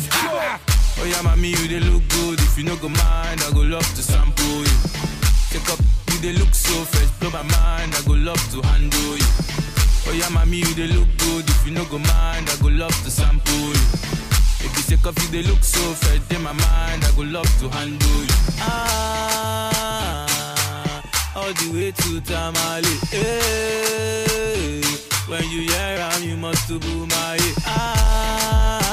Oh 0.99 1.05
yeah, 1.05 1.21
mommy, 1.23 1.49
you 1.49 1.67
they 1.67 1.79
look 1.79 2.03
good. 2.09 2.39
If 2.39 2.57
you 2.57 2.63
no 2.63 2.75
go 2.75 2.89
mind, 2.89 3.41
I 3.41 3.51
go 3.53 3.61
love 3.61 3.87
to 3.95 4.01
sample 4.03 4.45
you. 4.45 4.77
Take 5.49 5.69
up, 5.69 5.79
you 6.11 6.19
they 6.21 6.33
look 6.33 6.53
so 6.53 6.83
fresh, 6.85 7.09
blow 7.19 7.31
my 7.31 7.43
mind. 7.43 7.95
I 7.95 8.01
go 8.05 8.13
love 8.13 8.41
to 8.51 8.61
handle 8.67 9.17
you. 9.17 9.25
Oh 10.07 10.13
yeah, 10.13 10.29
mommy, 10.29 10.57
you 10.57 10.73
they 10.73 10.87
look 10.87 11.07
good. 11.17 11.49
If 11.49 11.65
you 11.65 11.71
no 11.73 11.85
go 11.85 11.97
mind, 11.99 12.49
I 12.49 12.55
go 12.61 12.67
love 12.69 12.95
to 13.03 13.09
sample 13.11 13.53
you. 13.53 13.87
If 14.63 14.75
you 14.77 14.83
take 14.95 15.05
off, 15.07 15.17
you 15.23 15.29
they 15.29 15.41
look 15.47 15.63
so 15.63 15.79
fresh, 15.93 16.21
in 16.35 16.41
my 16.43 16.53
mind. 16.53 17.03
I 17.03 17.11
go 17.15 17.23
love 17.23 17.49
to 17.59 17.69
handle 17.69 18.21
you. 18.21 18.35
Ah, 19.71 20.25
all 21.35 21.51
the 21.53 21.71
way 21.73 21.91
to 21.91 22.21
Tamale. 22.21 22.97
Hey, 23.09 24.80
when 25.31 25.43
you 25.49 25.61
hear 25.61 25.97
am, 26.11 26.21
you 26.23 26.35
must 26.35 26.67
to 26.67 26.77
boom 26.77 27.07
my 27.07 27.37
Ah, 27.65 28.89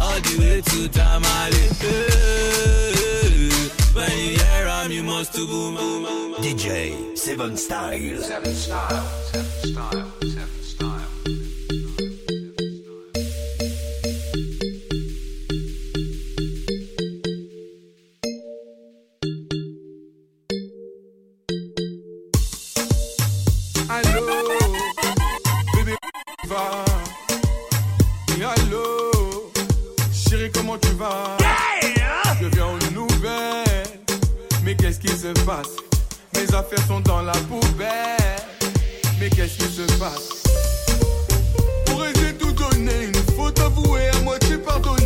all 0.00 0.20
the 0.20 0.38
way 0.40 0.60
to 0.60 0.88
Tamale. 0.88 1.68
Hey, 1.78 3.50
when 3.94 4.10
you 4.18 4.36
hear 4.42 4.66
am, 4.66 4.90
you 4.90 5.04
must 5.04 5.32
to 5.34 5.46
boom. 5.46 5.76
DJ 6.42 7.16
Seven 7.16 7.56
Style. 7.56 8.20
Seven 8.20 8.54
style, 8.54 9.06
seven 9.30 9.72
style, 9.72 10.10
seven 10.22 10.59
comment 30.70 30.78
tu 30.78 30.92
vas? 30.94 31.36
Je 32.40 32.46
viens 32.46 32.66
aux 32.66 32.94
nouvelles, 32.94 34.00
mais 34.64 34.76
qu'est-ce 34.76 35.00
qui 35.00 35.08
se 35.08 35.32
passe? 35.44 35.76
Mes 36.34 36.54
affaires 36.54 36.86
sont 36.86 37.00
dans 37.00 37.22
la 37.22 37.32
poubelle, 37.32 38.36
mais 39.18 39.28
qu'est-ce 39.30 39.58
qui 39.58 39.74
se 39.74 39.82
passe? 39.98 40.44
Pourrais-je 41.86 42.32
tout 42.34 42.52
donner? 42.52 43.06
Une 43.06 43.34
faute 43.36 43.58
avouée, 43.60 44.08
à 44.10 44.20
moitié 44.20 44.58
pardonnée? 44.58 44.99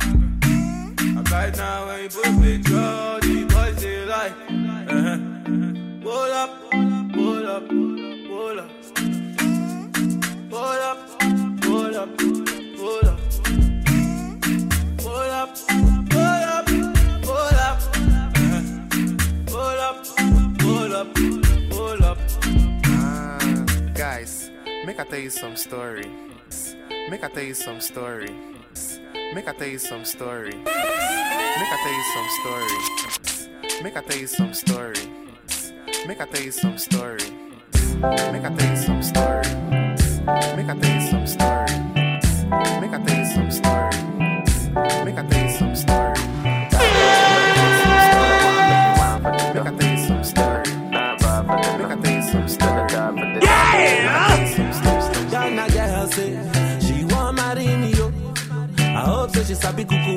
And 0.00 1.30
right 1.30 1.56
now 1.56 1.86
when 1.86 2.02
you 2.04 2.08
put 2.08 2.24
picture, 2.40 3.18
the 3.20 3.46
boys 3.48 3.82
they 3.82 4.04
like. 4.04 4.32
Uh-huh. 4.88 5.18
Pull 6.02 6.32
up, 6.32 6.50
pull 7.12 7.46
up, 7.46 7.68
pull 7.68 8.58
up. 8.60 8.70
Pull 10.50 10.80
up, 10.88 10.98
pull 11.60 11.96
up, 11.96 12.16
pull 12.76 13.06
up. 13.08 13.20
Pull 14.98 15.30
up, 15.30 15.50
pull 16.10 16.44
up, 16.50 16.66
pull 17.22 17.56
up. 17.58 17.78
Uh-huh. 17.96 18.62
Pull 19.46 19.80
up, 19.80 19.98
pull 20.58 20.92
up, 20.94 21.08
pull 21.70 22.04
up. 22.04 22.18
Ah, 22.86 23.38
guys, 23.94 24.50
make 24.84 24.98
I 24.98 25.04
tell 25.04 25.18
you 25.18 25.30
some 25.30 25.56
story. 25.56 26.10
Make 27.10 27.24
I 27.24 27.28
tell 27.28 27.42
you 27.42 27.54
some 27.54 27.80
story. 27.80 28.30
Make 29.32 29.46
I 29.46 29.52
tell 29.52 29.68
you 29.68 29.78
some 29.78 30.04
story. 30.04 30.50
Make 30.50 30.66
I 30.66 31.78
tell 31.84 31.92
you 31.92 32.04
some 32.14 32.28
story. 32.40 33.82
Make 33.82 33.96
I 33.96 34.00
tell 34.02 34.18
you 34.18 34.26
some 34.26 34.52
story. 34.52 35.08
Make 36.08 36.20
I 36.20 36.26
tell 36.26 36.42
you 36.42 36.50
some 36.50 36.76
story. 36.76 37.30
Make 38.02 38.44
I 38.44 38.50
tell 38.50 38.70
you 38.70 38.76
some 38.76 39.02
story. 39.02 39.46
Make 40.56 40.68
I 40.68 40.74
tell 40.80 40.94
you 40.94 41.00
some 41.00 41.26
story. 41.28 41.78
Make 42.80 42.92
I 42.92 42.98
tell 43.04 43.18
you 43.18 43.26
some 43.26 43.50
story. 43.52 43.96
Make 45.04 45.18
I 45.18 45.26
tell 45.28 45.44
you 45.44 45.49
Baby 59.80 59.96
cuckoo. 59.96 60.16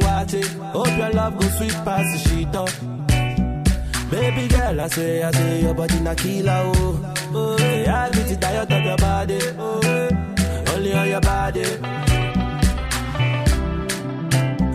Hope 0.74 0.98
your 0.98 1.10
love 1.12 1.38
go 1.40 1.48
sweet 1.48 1.74
past 1.86 2.12
the 2.12 2.18
sheet 2.30 2.56
up. 2.56 2.70
Baby 4.12 4.48
girl, 4.50 4.82
I 4.82 4.88
say, 4.88 5.24
I 5.24 5.32
say, 5.32 5.62
your 5.62 5.74
body 5.74 6.00
na 6.02 6.14
killer, 6.16 6.72
oh. 6.76 7.16
Oh, 7.34 7.58
yeah, 7.58 8.04
I'll 8.04 8.12
be 8.12 8.20
the 8.24 8.36
diet 8.36 8.72
of 8.72 8.84
your 8.84 8.98
body, 8.98 9.40
oh. 9.58 10.10
Only 10.76 10.94
on 10.94 11.10
your 11.10 11.22
body. 11.22 11.64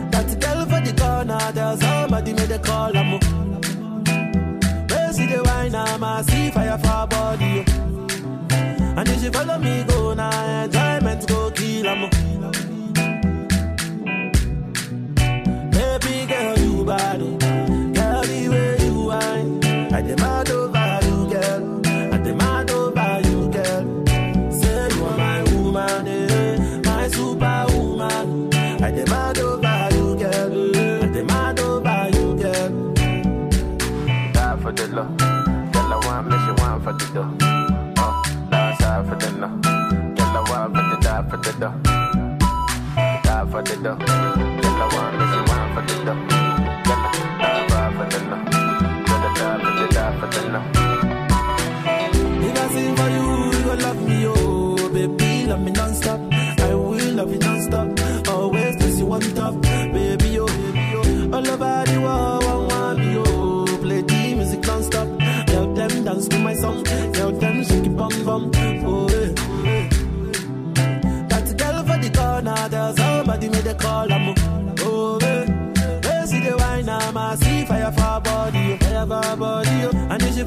That 0.09 0.39
girl 0.41 0.65
for 0.65 0.81
the 0.81 0.93
corner, 0.97 1.51
there's 1.51 1.79
somebody 1.79 2.33
made 2.33 2.51
a 2.51 2.59
call, 2.59 2.97
I'm 2.97 3.19
see 5.13 5.25
the 5.25 5.43
wine, 5.43 5.75
I'm 5.75 6.03
a 6.03 6.23
see 6.23 6.49
fire 6.49 6.77
for 6.79 7.07
body. 7.07 7.63
Oh. 7.67 8.07
And 8.97 9.09
if 9.09 9.23
you 9.23 9.31
follow 9.31 9.57
me, 9.59 9.83
go 9.83 10.13
now, 10.15 10.63
enjoyment 10.63 11.27
go 11.27 11.51
kill, 11.51 11.87
I'm 11.87 12.09
I 43.59 43.61
the 43.61 43.75
door. 43.75 44.28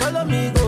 Follow 0.03 0.25
me, 0.25 0.62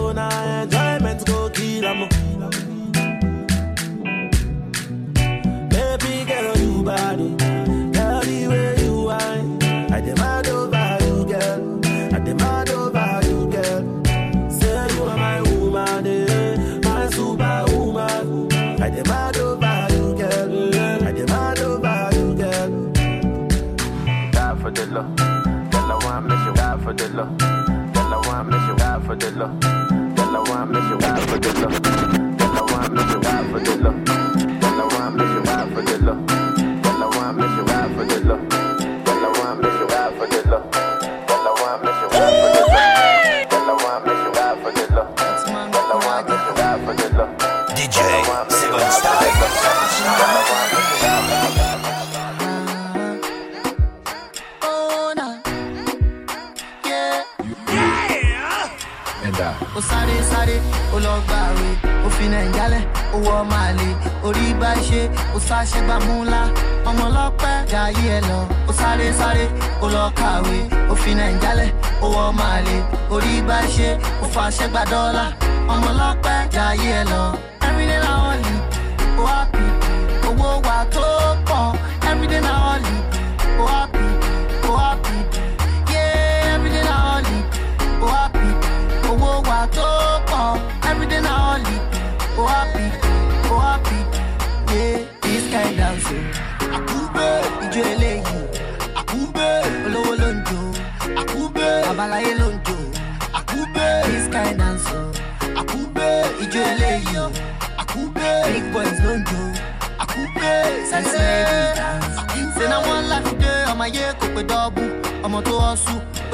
Dalawa, 30.91 31.37
dalawa, 31.41 31.79
dalawa, 32.37 33.59
dalawa 33.65 33.94
sáré 64.75 64.83
ṣe 64.89 65.09
ó 65.35 65.39
sáṣe 65.49 65.79
gbàmúlá 65.87 66.43
ọmọ 66.89 67.05
ọlọ́pẹ́ 67.09 67.55
jayé 67.71 68.05
ẹ 68.17 68.21
lọ 68.29 68.39
ó 68.69 68.73
sáré 68.81 69.07
sáré 69.21 69.45
ó 69.83 69.87
lọ 69.95 70.05
kàwé 70.19 70.59
ó 70.91 70.95
fi 71.03 71.11
ó 72.03 72.07
wọ 72.15 72.25
máa 72.39 72.59
lè 72.67 72.77
orí 73.15 73.35
bá 73.49 73.59
ṣe 73.75 73.89
ó 74.23 74.27
fàṣẹ 74.35 74.67
gbà 74.73 74.83
dọ́là 74.93 75.25
ọmọ 75.73 75.89
ọlọ́pẹ́ 75.93 76.37
jayé 76.55 76.91
ẹ 77.01 77.05
lọ. 77.13 77.23
everyday 77.67 78.01
na 78.05 78.13
only 78.31 78.55
ó 79.19 79.23
wá 79.27 79.37
owó 80.29 80.49
wa 80.67 80.77
tó 80.95 81.05
pọ̀ 81.49 81.63
everyday 82.11 82.41
na 82.47 82.53
only. 82.73 82.94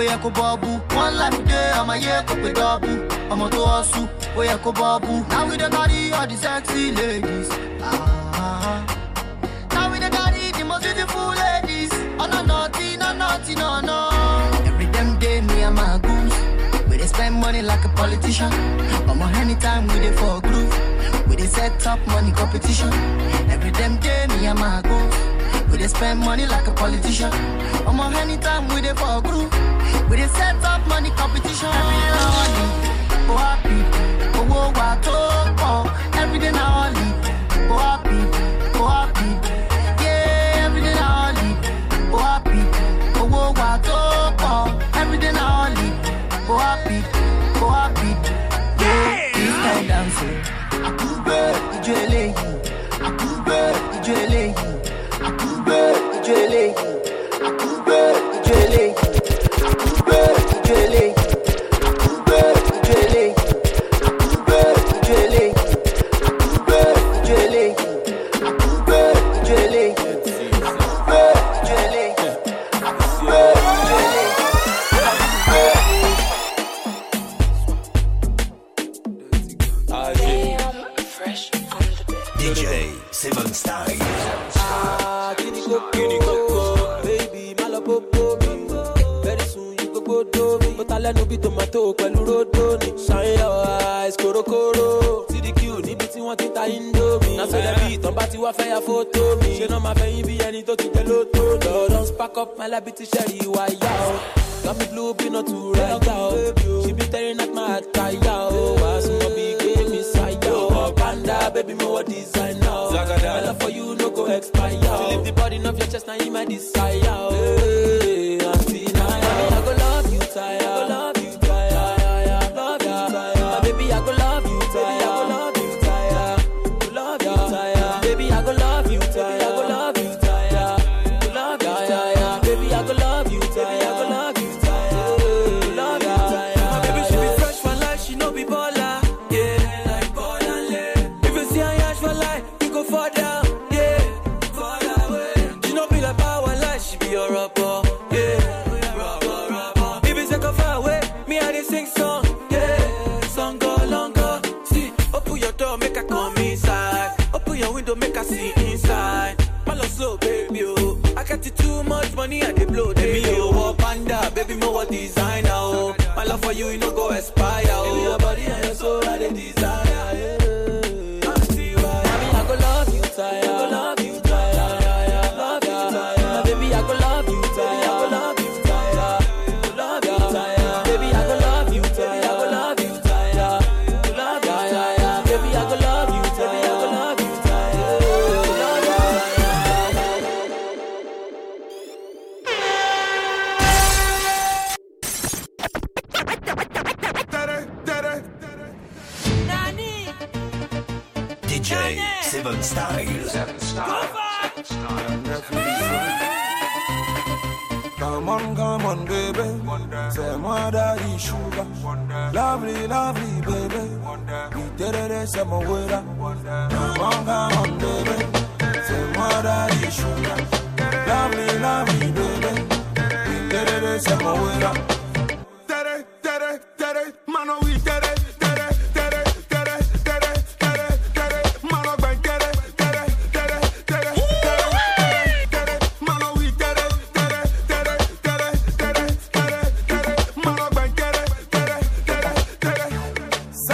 ó 0.09 0.17
kó 0.23 0.29
bọ́ọ̀bù 0.31 0.69
one 1.03 1.15
life 1.21 1.41
dey 1.49 1.71
ọmọ 1.81 1.95
yẹ 2.07 2.15
kó 2.29 2.35
pé 2.43 2.51
dọ́ọ̀bù 2.59 2.91
ọmọ 3.33 3.47
tó 3.55 3.61
ọ 3.77 3.79
sùn 3.93 4.07
ó 4.37 4.57
kó 4.65 4.71
bọ́ọ̀bù. 4.81 5.13
now 5.31 5.47
we 5.49 5.57
the 5.57 5.69
carry 5.75 6.13
all 6.13 6.27
the 6.27 6.37
sexy 6.37 6.93
ladies. 6.93 7.49
Uh-huh. 7.51 8.81
now 9.75 9.91
we 9.93 9.99
the 9.99 10.09
carry 10.17 10.53
the 10.57 10.65
most 10.65 10.83
beautiful 10.85 11.29
ladies. 11.43 11.93
ọ̀nà 12.23 12.39
nọ̀tì 12.51 12.87
nà 13.01 13.09
nọ̀tì 13.21 13.53
nà 13.63 13.69
nà. 13.89 13.97
every 14.69 14.87
damn 14.95 15.19
day 15.19 15.41
me 15.49 15.63
and 15.69 15.75
my 15.77 15.99
goons 16.05 16.35
we 16.89 16.97
dey 17.01 17.07
spend 17.07 17.35
money 17.43 17.63
like 17.63 17.85
a 17.85 17.89
politician. 18.01 18.53
I'ma 19.11 19.27
anytime 19.41 19.87
we 19.89 19.99
dey 20.05 20.13
for 20.21 20.41
groove 20.47 20.75
we 21.29 21.35
dey 21.37 21.47
set 21.57 21.87
up 21.87 22.01
money 22.13 22.33
competition. 22.33 22.91
every 23.55 23.71
damn 23.79 23.95
day 24.05 24.27
me 24.33 24.47
and 24.47 24.59
my 24.59 24.81
goons. 24.89 25.15
We 25.71 25.79
dey 25.79 25.87
spend 25.89 26.19
money 26.21 26.47
like 26.47 26.67
a 26.67 26.73
politician. 26.73 27.31
Omo, 27.89 28.05
anytime 28.23 28.67
we 28.75 28.81
dey 28.81 28.93
for 29.01 29.19
a 29.19 29.21
group. 29.21 29.51
We 30.11 30.16
dey 30.16 30.27
set 30.29 30.57
up 30.64 30.85
money 30.88 31.11
competition 31.11 31.68
every 31.81 31.99
morning. 32.18 32.70
Oh 33.31 33.37
happy, 33.37 33.77
oh, 33.79 34.40
oh, 34.40 34.40
oh, 34.40 34.40
owó 34.40 34.61
wa 34.79 34.88
tó 35.07 35.16
pọ̀, 35.61 35.75
everyday 36.23 36.53
na 36.59 36.64
holiday. 36.75 37.00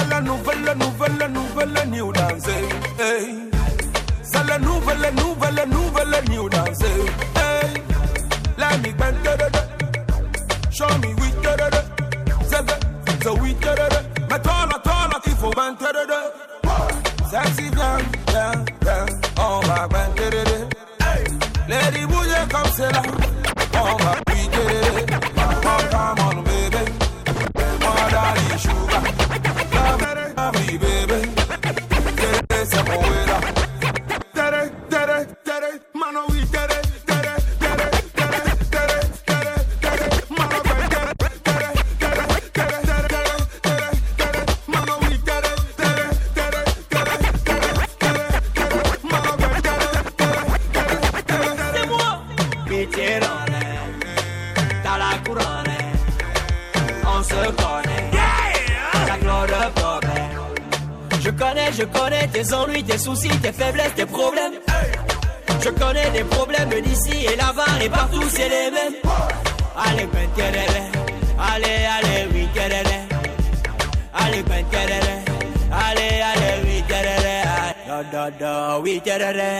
la 0.09 0.21
nouvelle, 0.21 0.77
nouvelle, 0.79 1.31
nouvelle 1.33 1.89
new 1.91 2.13
dance. 2.13 2.49
Hey. 2.99 3.35
C'est 4.23 4.47
la 4.47 4.59
nouvelle, 4.59 5.13
nouvelle, 5.17 5.69
nouvelle 5.69 6.25
new 6.31 6.49
dance. 6.49 6.83
Hey. 6.83 7.83
Let 8.59 8.79
me 8.83 8.93
bend 8.93 9.17
da 9.25 9.37
da 9.37 9.49
da. 9.49 9.61
Show 10.71 10.89
me 10.99 11.15
we 11.15 11.31
da 11.43 11.57
da 11.57 11.71
da. 11.71 11.83
Zeve, 12.51 13.23
so 13.23 13.35
we 13.35 13.55
da 13.55 13.75
da 13.75 13.89
da. 13.89 14.01
Me 14.31 14.39
tola 14.43 14.81
tola 14.83 15.21
tifo 15.23 15.51
bend 15.55 15.79
da 15.79 15.93
da 15.93 16.05
da. 16.07 16.21
Sexy 17.31 17.71
da 79.19 79.33
da 79.33 79.33
da. 79.33 79.56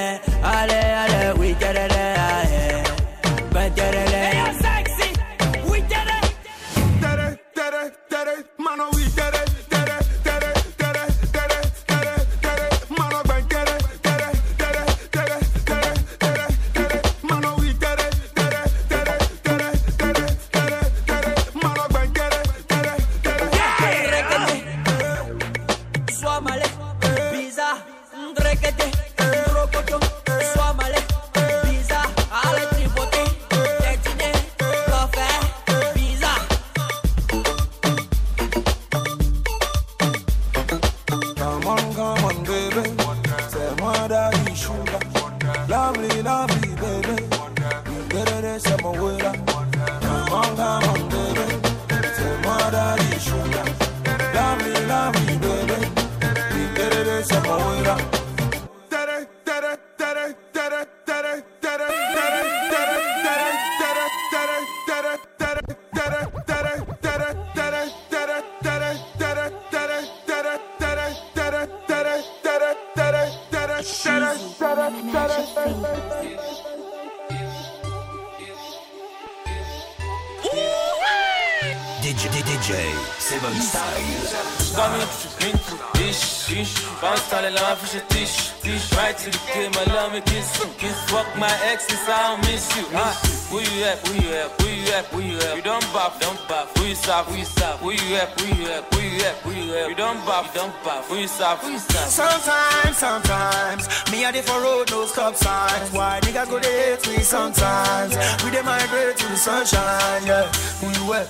Who 101.09 101.27
stop? 101.29 101.63
Sometimes, 101.63 102.97
sometimes, 102.97 103.89
me 104.11 104.25
a 104.25 104.33
different 104.33 104.63
road, 104.63 104.91
no 104.91 105.07
stop 105.07 105.37
signs. 105.37 105.93
Why 105.93 106.19
nigga 106.23 106.49
go 106.51 106.59
to 106.59 106.69
hate 106.69 107.07
me 107.09 107.23
sometimes? 107.23 108.17
We 108.43 108.51
dey 108.51 108.63
migrate 108.63 109.17
to 109.17 109.27
the 109.29 109.37
sunshine, 109.37 110.27
yeah. 110.27 110.51
Who 110.81 110.89
you 110.99 111.13
at? 111.15 111.29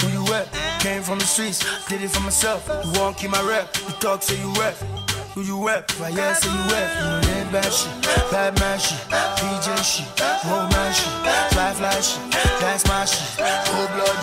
Who 0.00 0.08
you 0.08 0.34
at? 0.34 0.46
Came 0.80 1.02
from 1.02 1.18
the 1.18 1.24
streets, 1.24 1.64
did 1.88 2.02
it 2.02 2.10
for 2.10 2.20
myself. 2.20 2.68
You 2.84 2.92
won't 3.00 3.16
keep 3.16 3.30
my 3.30 3.42
rep, 3.42 3.76
you 3.76 3.92
talk 3.98 4.22
say 4.22 4.38
you 4.38 4.52
rep. 4.54 4.76
Who 5.34 5.42
you 5.42 5.66
rep? 5.66 5.90
Why 5.98 6.10
yeah, 6.10 6.32
say 6.34 6.48
you 6.50 6.62
rep. 6.72 7.24
You 7.24 7.34
know 7.34 7.38
bad 7.50 7.72
shit, 7.72 8.02
bad 8.30 8.58
man 8.60 8.78
shit, 8.78 8.98
PJ 9.08 9.66
shit, 9.82 10.06
old 10.50 10.70
man 10.70 10.92
shit, 10.92 11.08
fly 11.52 11.72
fly 11.72 12.00
shit, 12.00 12.20
that's 12.60 12.86
my 12.86 13.04
shit, 13.04 13.38
cold 13.66 13.88
blood, 13.94 14.18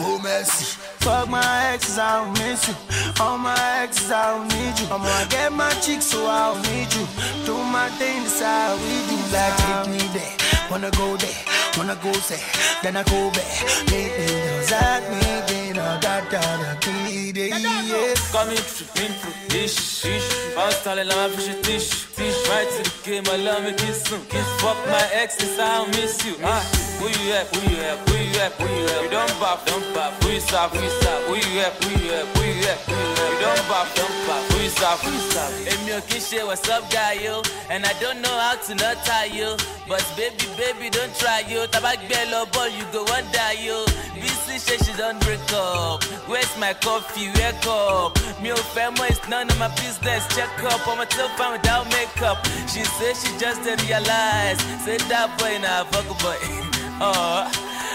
oh 0.00 0.20
messy. 0.22 0.78
Fuck 1.00 1.28
my 1.30 1.72
exes, 1.72 1.98
I 1.98 2.24
don't 2.24 2.38
miss 2.38 2.68
you. 2.68 2.74
All 3.20 3.38
my 3.38 3.56
exes, 3.82 4.10
I 4.10 4.36
don't 4.36 4.48
need 4.48 4.78
you. 4.78 4.86
I'm 4.92 5.02
gonna 5.02 5.26
get 5.30 5.52
my 5.52 5.70
cheeks, 5.80 6.06
so 6.06 6.26
I 6.26 6.52
don't 6.52 6.62
need 6.70 6.92
you. 6.92 7.06
Do 7.46 7.54
my 7.64 7.88
thing, 7.98 8.22
that's 8.22 8.40
how 8.40 8.76
we 8.76 8.94
do. 9.08 9.16
Like, 9.32 9.56
take 9.56 9.86
me 9.92 10.02
there, 10.12 10.36
wanna 10.70 10.90
go 10.90 11.16
there, 11.16 11.40
wanna 11.76 11.96
go 12.02 12.12
there, 12.12 12.44
then 12.82 12.96
I 12.96 13.02
go 13.04 13.30
back. 13.30 13.48
Make 13.90 14.12
me 14.18 14.26
those 14.26 14.72
at 14.72 15.02
me, 15.10 15.30
then 15.48 15.78
I 15.78 16.00
got 16.00 16.30
down, 16.30 16.60
I 16.68 16.76
need 17.08 17.36
it, 17.36 17.50
yeah. 17.50 18.14
Coming 18.32 18.56
to 18.56 18.84
into 19.02 19.28
dish, 19.48 20.02
dish. 20.02 20.54
Bounce 20.54 20.76
style 20.76 21.04
la 21.04 21.28
fish 21.28 21.54
dish, 21.62 22.06
dish. 22.14 22.48
Right 22.48 22.68
to 22.68 22.82
the 22.84 22.92
game, 23.04 23.24
I 23.26 23.36
love 23.36 23.64
me 23.64 23.72
kiss, 23.72 24.02
kiss. 24.28 24.48
Fuck 24.60 24.76
my 24.86 25.08
exes, 25.14 25.58
I 25.58 25.78
don't 25.78 25.90
miss 25.90 26.24
you. 26.26 26.36
Huh? 26.42 26.89
Who 27.00 27.08
you 27.08 27.32
at? 27.32 27.48
Who 27.56 27.60
you 27.64 27.80
at? 27.80 27.96
Who 28.08 28.16
you 28.20 28.40
at? 28.44 28.52
Who 28.60 28.66
you 28.68 28.84
at? 28.92 29.02
You 29.04 29.08
don't 29.08 29.32
buff, 29.40 29.64
don't 29.64 29.94
buff. 29.94 30.12
Who 30.22 30.28
you 30.36 30.40
stop? 30.40 30.70
Who 30.76 30.86
stop? 31.00 31.22
Who 31.24 31.34
you 31.34 31.60
at? 31.64 31.72
Who 31.82 31.90
you 31.96 32.12
at? 32.12 32.26
Who 32.36 32.44
you 32.44 32.60
at? 32.68 32.76
Who 32.84 32.92
you 32.92 33.24
at? 33.24 33.32
You 33.32 33.40
don't 33.40 33.68
buff, 33.72 33.88
don't 33.96 34.16
buff. 34.28 34.44
Who 34.52 34.58
you 34.62 34.68
stop? 34.68 34.98
Who 35.00 35.10
you 35.10 35.20
stop? 35.32 35.50
Èmi 35.72 35.92
ò 35.96 36.00
kí 36.04 36.44
what's 36.46 36.68
up 36.68 36.84
guy 36.92 37.14
yo, 37.24 37.40
and 37.70 37.86
I 37.86 37.94
don't 38.04 38.20
know 38.20 38.36
how 38.44 38.54
to 38.66 38.74
not 38.74 38.96
tie 39.06 39.32
yo. 39.32 39.56
But 39.88 40.04
baby, 40.14 40.44
baby, 40.60 40.90
don't 40.90 41.14
try 41.18 41.40
yo. 41.48 41.66
Taba 41.66 41.96
gbẹ 41.96 42.28
lọ 42.32 42.44
ball, 42.52 42.68
you 42.68 42.84
go 42.92 43.02
wonder 43.08 43.50
yo. 43.64 43.86
Bísí 44.20 44.60
ṣe 44.60 44.76
she 44.84 44.92
don 45.00 45.18
break 45.20 45.40
up. 45.54 46.04
Where's 46.28 46.52
my 46.58 46.74
coffee? 46.84 47.28
Wake 47.32 47.66
up. 47.66 48.12
Mi 48.42 48.50
ò 48.52 48.56
fẹ́ 48.74 48.92
mọ̀, 48.96 49.08
it's 49.08 49.26
none 49.28 49.48
of 49.48 49.58
my 49.58 49.68
business. 49.80 50.22
Check 50.36 50.52
up, 50.68 50.84
ọmọ 50.86 51.04
tí 51.08 51.16
ó 51.24 51.28
fine 51.38 51.52
without 51.56 51.86
makeup. 51.96 52.38
She 52.68 52.84
say 52.84 53.14
she 53.20 53.30
just 53.40 53.64
dey 53.64 53.76
realize. 53.88 54.60
Say 54.84 54.98
that 55.08 55.28
boy 55.38 55.56
na 55.64 55.84
fuck 55.90 56.06
boy. 56.20 56.69
Oh, 57.02 57.44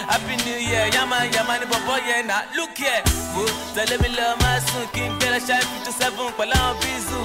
happy 0.10 0.36
new 0.46 0.58
year, 0.58 0.88
yama 0.94 1.26
yama 1.36 1.58
ni 1.60 1.66
bọ̀bọ̀ 1.66 1.98
yẹn 2.08 2.26
na 2.28 2.42
look 2.56 2.78
here. 2.78 3.04
Wo 3.36 3.46
tẹ̀lé 3.76 3.98
mi 4.02 4.10
lọ 4.18 4.28
máa 4.42 4.60
sùn 4.68 4.86
kí 4.94 5.02
n 5.10 5.14
lọ 5.34 5.40
ṣáà 5.48 5.62
fifty 5.72 5.92
seven 6.00 6.30
pẹ̀lú 6.38 6.54
àwọn 6.58 6.76
bízù. 6.82 7.20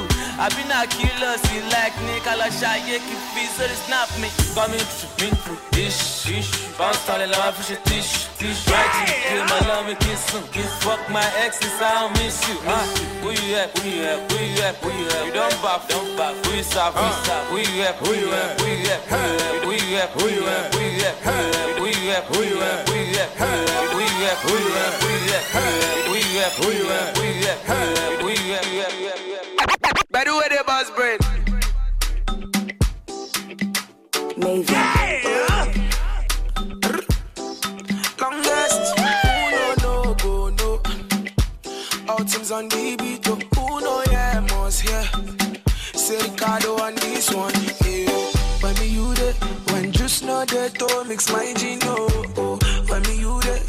Àbí 0.45 0.63
náà 0.69 0.85
kí 0.87 1.07
lọ 1.21 1.31
like 1.73 1.97
ní 2.07 2.15
ká 2.25 2.33
lọ 2.37 2.47
ṣàyè 2.61 2.97
kí 3.07 3.15
fi 3.33 3.43
sórí 3.57 3.77
snap 3.87 4.09
mi. 4.21 4.29
Coming 4.55 4.87
through, 4.97 5.29
in 5.29 5.35
through, 5.43 5.61
dish, 5.73 6.25
dish. 6.27 6.51
Bounce 6.79 6.99
style 7.01 7.27
la 7.33 7.39
máa 7.39 7.53
fi 7.53 7.63
ṣe 7.73 7.77
tish, 7.89 8.13
tish. 8.41 8.67
Right 8.69 8.91
to 8.97 9.01
the 9.05 9.17
kill, 9.29 9.45
my 9.53 9.61
love 9.69 9.87
me 9.87 9.95
kiss 10.01 10.21
sùn. 10.31 10.43
Kiss 10.53 10.73
fuck 10.83 11.01
my 11.11 11.27
exes, 11.45 11.77
I 11.81 11.91
don't 12.01 12.13
miss 12.19 12.41
you. 12.49 12.57
Huh? 12.65 12.85
Who 13.23 13.31
you 13.31 13.57
at? 13.61 13.69
Who 13.79 13.89
you 13.89 14.03
at? 14.03 14.33
Who 14.33 14.39
you 14.41 14.63
at? 14.65 14.75
Who 14.83 14.89
you 14.91 15.07
at? 15.07 15.27
You 15.27 15.33
don't 15.33 15.63
buff, 15.63 15.89
don't 15.89 16.17
buff. 16.17 16.35
Who 16.47 16.57
you 16.57 16.63
stop? 16.63 16.95
Who 16.95 17.05
you 17.05 17.13
stop? 17.23 17.43
Who 17.51 17.57
you 17.59 17.83
at? 17.83 17.95
Who 18.01 18.11
you 18.15 18.33
at? 18.33 18.61
Who 18.61 18.69
you 18.71 18.91
at? 18.91 19.01
Who 19.01 19.73
you 19.77 19.97
at? 19.97 20.15
Who 20.17 20.27
you 20.27 20.45
at? 20.49 20.75
Who 20.75 20.81
you 20.81 21.01
at? 21.01 21.65
Who 21.71 21.87
you 21.87 22.09
at? 22.11 22.25
Who 22.27 22.43
you 22.43 22.61
at? 22.61 22.89
Who 22.89 22.97
you 22.97 23.19
at? 23.21 23.29
Who 23.91 23.99
you 24.01 24.17
at? 24.21 24.41
Who 24.41 24.57
you 24.57 24.77
at? 24.81 24.95
Who 24.97 25.19
you 25.21 25.37
at? 25.41 26.57
Who 26.57 26.65
you 26.65 26.89
at? 26.91 27.17
Who 27.17 27.25
you 27.25 27.27
at? 27.27 27.27
Who 27.27 27.27
you 27.27 27.45
at? 27.45 27.67
Who 28.21 28.29
you 28.29 28.53
at? 28.53 28.65
Who 28.65 28.69
you 28.71 29.07
at? 29.07 29.51
By 30.11 30.25
the 30.25 30.33
way, 30.35 30.49
the 30.51 30.65
boss 30.67 30.91
brain. 30.97 31.19
Longest, 34.37 35.00
On 42.53 42.69
the 42.69 42.97
beat, 42.99 43.29
oh. 43.29 43.39
who 43.55 43.81
know 43.81 44.03
yeah 44.11 44.41
must 44.41 44.81
hear. 44.83 45.05
Say 45.95 46.19
Ricardo 46.19 46.75
on 46.83 46.95
oh, 46.95 46.97
this 46.97 47.33
one, 47.33 47.55
yeah. 47.87 48.11
When 48.61 48.75
me 48.81 48.89
you 48.89 49.15
there, 49.15 49.35
when 49.71 49.93
just 49.93 50.25
no 50.25 50.45
there 50.45 50.69
to 50.69 51.05
mix 51.07 51.31
my 51.31 51.55
gino. 51.55 51.95
Oh, 51.95 52.25
oh. 52.37 52.59
When 52.89 53.03
me 53.03 53.21
you 53.21 53.41
there, 53.43 53.61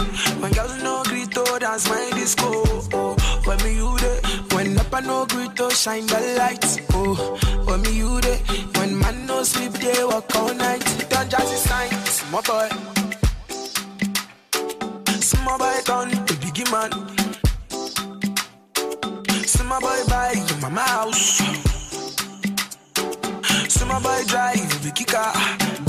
when 0.41 0.51
girls 0.53 0.81
no 0.81 1.03
greet 1.03 1.37
oh, 1.37 1.45
to 1.45 1.59
dance 1.59 1.87
my 1.89 2.09
disco. 2.15 2.63
Oh. 2.93 3.15
When 3.45 3.61
me 3.63 3.75
you 3.75 3.97
there, 3.99 4.21
when 4.53 4.79
up 4.79 4.93
and 4.93 5.05
no 5.05 5.27
greet 5.27 5.55
to 5.57 5.69
shine 5.69 6.07
the 6.07 6.35
lights. 6.39 6.79
Oh. 6.93 7.37
When 7.65 7.83
me 7.83 7.97
you 7.97 8.19
there, 8.21 8.39
when 8.77 8.97
man 8.97 9.27
no 9.27 9.43
sleep 9.43 9.73
they 9.73 10.03
walk 10.03 10.35
all 10.35 10.55
night. 10.55 10.83
Don't 11.07 11.29
just 11.29 11.63
sign, 11.65 11.91
small 12.05 12.41
boy. 12.41 12.70
Small 19.71 19.79
boy 19.79 20.03
buy 20.09 20.33
your 20.33 20.57
mama 20.57 20.81
house. 20.81 21.37
Small 23.69 24.01
boy 24.01 24.21
drive 24.27 24.59
biggie 24.83 25.07
car. 25.07 25.31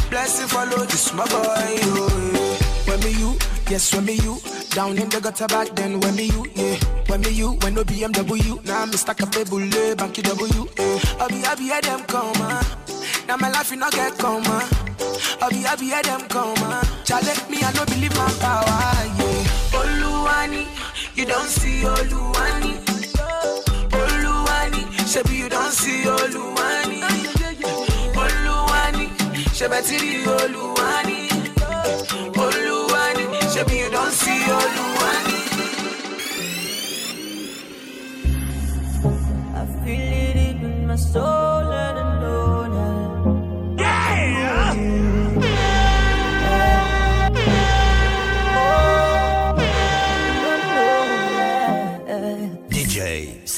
Blessing 0.08 0.46
follow 0.46 0.84
the 0.86 0.96
small 0.96 1.26
boy. 1.26 1.82
Oh. 1.90 2.58
When 2.86 3.00
me 3.00 3.10
you, 3.18 3.36
yes 3.68 3.92
when 3.92 4.04
me 4.04 4.12
you. 4.22 4.38
Down 4.70 4.96
in 4.98 5.08
the 5.08 5.18
gutter 5.20 5.48
back 5.48 5.74
then 5.74 5.98
when 5.98 6.14
me 6.14 6.26
you, 6.26 6.46
yeah. 6.54 6.76
When 7.08 7.22
me 7.22 7.30
you, 7.30 7.54
when 7.62 7.74
no 7.74 7.82
BMW. 7.82 8.64
Now 8.64 8.86
me 8.86 8.92
stack 8.92 9.20
up 9.20 9.34
a 9.34 9.44
bullet, 9.44 9.74
eh, 9.74 9.94
banky 9.96 10.22
W. 10.22 10.68
Yeah. 10.78 11.24
I 11.24 11.26
be 11.26 11.38
happy 11.42 11.64
hear 11.64 11.80
them 11.80 12.04
come 12.04 12.40
on. 12.40 12.64
Now 13.26 13.36
my 13.36 13.50
life 13.50 13.72
you 13.72 13.78
not 13.78 13.90
get 13.94 14.16
come 14.16 14.46
on. 14.46 14.62
I 15.42 15.48
be 15.50 15.56
happy 15.66 15.86
hear 15.86 16.02
them 16.04 16.20
come 16.28 16.54
ah. 16.58 16.78
on. 16.78 17.04
Challenge 17.04 17.48
me, 17.50 17.58
I 17.64 17.72
no 17.72 17.84
believe 17.86 18.14
my 18.14 18.30
power, 18.38 18.62
yeah. 19.18 19.74
Oluwani, 19.74 20.68
you 21.16 21.26
don't 21.26 21.48
see 21.48 21.82
Oluwani 21.82 22.91
ṣebí 25.12 25.34
you 25.42 25.48
don't 25.48 25.72
see 25.80 26.02
olúwani 26.16 26.98
olúwani 28.22 29.04
ṣebẹ̀tìrì 29.58 30.12
olúwani 30.38 31.18
olúwani 32.44 33.24
ṣebí 33.54 33.74
you 33.82 33.90
don't 33.96 34.12
see 34.20 34.42
olúwani. 34.60 35.36
I 39.60 39.64
feel 39.82 40.36
it 40.48 40.56
in 40.68 40.86
my 40.86 40.96
soul 40.96 41.66
and 41.84 41.98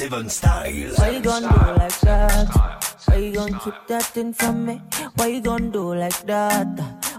Seven 0.05 0.29
Style. 0.29 0.91
Why 0.97 1.09
you 1.13 1.21
gonna 1.23 1.49
do 1.49 1.81
like 1.81 2.01
that? 2.01 2.49
Why 3.07 3.17
you 3.17 3.33
gonna 3.33 3.59
keep 3.59 3.75
that 3.89 4.03
thing 4.03 4.35
from 4.35 4.67
me? 4.67 4.83
Why 5.17 5.29
you 5.29 5.41
gonna 5.41 5.71
do 5.71 5.95
like 5.95 6.27
that? 6.27 6.69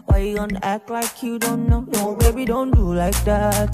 Why 0.05 0.19
you 0.19 0.35
gonna 0.35 0.59
act 0.61 0.91
like 0.91 1.23
you 1.23 1.39
don't 1.39 1.67
know? 1.67 1.81
No, 1.93 2.15
baby, 2.15 2.45
don't 2.45 2.69
do 2.69 2.93
like 2.93 3.19
that. 3.23 3.73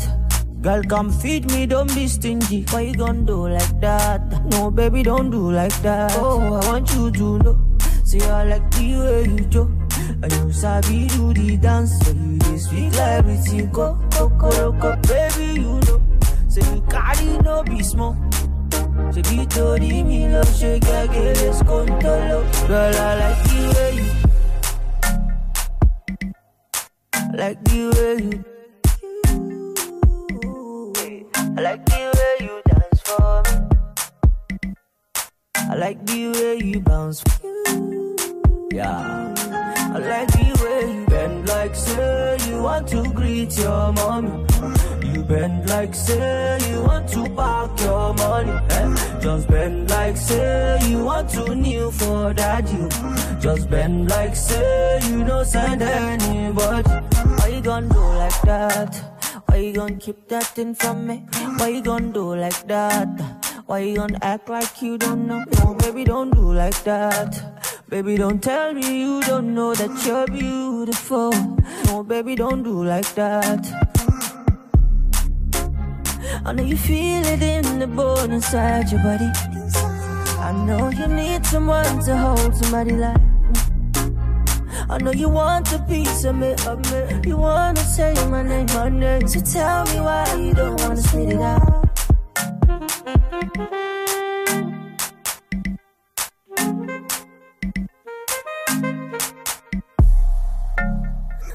Girl, 0.62 0.82
come 0.84 1.12
feed 1.12 1.52
me, 1.52 1.66
don't 1.66 1.94
be 1.94 2.08
stingy. 2.08 2.64
Why 2.70 2.82
you 2.82 2.94
gonna 2.94 3.24
do 3.24 3.50
like 3.50 3.82
that? 3.82 4.46
No, 4.52 4.72
baby, 4.72 5.04
don't 5.04 5.30
do 5.30 5.52
like 5.52 5.76
that. 5.82 6.14
Oh, 6.16 6.54
I 6.54 6.66
want 6.70 6.94
you 6.94 7.12
to 7.12 7.38
know. 7.40 7.60
See, 8.06 8.22
I 8.22 8.46
like 8.46 8.72
the 8.72 8.96
way 8.96 9.24
you 9.24 9.46
do. 9.58 9.64
And 10.24 10.32
you 10.32 10.54
sabi 10.54 11.08
do 11.10 11.34
the 11.34 11.58
dance. 11.58 12.00
So 12.00 12.14
you 12.14 12.38
this 12.38 12.70
sweet 12.70 12.96
like 12.96 13.20
everything. 13.20 13.72
Go, 13.72 14.00
go, 14.12 14.30
go, 14.30 14.72
go, 14.72 14.96
baby, 15.10 15.60
you 15.60 15.82
know. 15.82 16.02
Say 16.48 16.64
you 16.74 16.82
carry 16.90 17.38
no 17.40 17.62
be 17.64 17.84
small. 17.84 18.16
Say 19.12 19.22
be 19.24 19.46
told 19.46 19.82
me 19.82 20.30
love, 20.30 20.56
shake, 20.56 20.86
I 20.86 21.06
get 21.08 21.36
this 21.36 21.58
control. 21.64 22.46
Girl, 22.68 22.96
I 22.96 23.16
like 23.20 23.44
the 23.44 23.60
way 23.76 23.92
you. 23.98 24.08
Like 27.36 27.60
the 27.66 27.80
way 27.92 28.16
you. 28.24 28.44
I 31.36 31.62
like 31.62 31.86
the 31.86 32.02
way 32.16 32.36
you 32.46 32.56
dance 32.70 33.02
for 33.04 33.44
me. 33.44 33.54
I 35.58 35.76
like 35.76 36.00
the 36.06 36.22
way 36.30 36.56
you 36.64 36.80
bounce. 36.80 37.22
Yeah. 38.72 39.34
I 39.94 39.98
like 39.98 40.30
the 40.30 40.54
way 40.64 40.82
you 40.96 41.06
bend 41.08 41.50
like 41.50 41.76
say 41.76 42.38
you 42.48 42.64
want 42.64 42.88
to 42.88 43.04
greet 43.12 43.58
your 43.58 43.92
mommy. 43.92 44.46
Bend 45.32 45.70
like 45.70 45.96
say 45.96 46.58
you 46.70 46.84
want 46.84 47.08
to 47.08 47.24
park 47.30 47.80
your 47.80 48.14
money. 48.16 48.52
Eh? 48.52 49.20
Just 49.22 49.48
bend 49.48 49.90
like 49.90 50.18
say 50.18 50.78
you 50.90 51.06
want 51.06 51.30
to 51.30 51.56
kneel 51.56 51.90
for 51.90 52.34
that 52.34 52.70
you. 52.70 52.90
Just 53.40 53.70
bend 53.70 54.10
like 54.10 54.36
say 54.36 55.00
you 55.10 55.24
don't 55.24 55.46
send 55.46 55.82
anybody. 55.82 56.90
Why 57.38 57.48
you 57.48 57.62
gonna 57.62 57.88
do 57.88 58.00
like 58.00 58.42
that? 58.42 58.94
Why 59.46 59.56
you 59.56 59.72
gonna 59.72 59.96
keep 59.96 60.28
that 60.28 60.44
thing 60.44 60.76
from 60.76 61.08
me? 61.08 61.24
Why 61.56 61.70
you 61.70 61.82
gonna 61.82 62.12
do 62.12 62.36
like 62.36 62.68
that? 62.68 63.08
Why 63.68 63.80
you 63.80 63.96
gonna 63.96 64.20
act 64.22 64.50
like 64.50 64.82
you 64.82 64.98
don't 64.98 65.28
know? 65.28 65.46
No, 65.60 65.76
baby, 65.76 66.04
don't 66.04 66.32
do 66.32 66.52
like 66.52 66.84
that. 66.84 67.62
Baby, 67.88 68.18
don't 68.18 68.44
tell 68.44 68.74
me 68.74 69.00
you 69.00 69.22
don't 69.22 69.54
know 69.56 69.74
that 69.76 70.06
you're 70.06 70.28
beautiful. 70.28 71.32
No, 71.86 72.04
baby, 72.04 72.36
don't 72.36 72.64
do 72.64 72.84
like 72.84 73.16
that. 73.16 73.91
I 76.44 76.54
know 76.54 76.64
you 76.64 76.76
feel 76.76 77.24
it 77.24 77.44
in 77.44 77.78
the 77.78 77.86
bone 77.86 78.32
inside 78.32 78.92
your 78.92 79.02
body. 79.04 79.30
I 80.40 80.52
know 80.66 80.90
you 80.90 81.08
need 81.08 81.46
someone 81.46 82.00
to 82.06 82.18
hold 82.18 82.56
somebody 82.56 82.94
like. 82.94 83.22
I 84.90 84.98
know 84.98 85.12
you 85.12 85.30
want 85.30 85.72
a 85.72 85.80
piece 85.88 86.24
of 86.24 86.36
me, 86.36 86.56
of 86.66 86.80
me. 86.92 87.30
You 87.30 87.38
wanna 87.38 87.80
say 87.80 88.16
my 88.28 88.42
name, 88.42 88.66
my 88.74 88.90
name. 88.90 89.28
So 89.28 89.40
tell 89.40 89.86
me 89.86 90.00
why 90.02 90.34
you 90.34 90.54
don't 90.56 90.82
wanna 90.82 90.98
spit 90.98 91.30
it 91.30 91.40
out. 91.40 91.62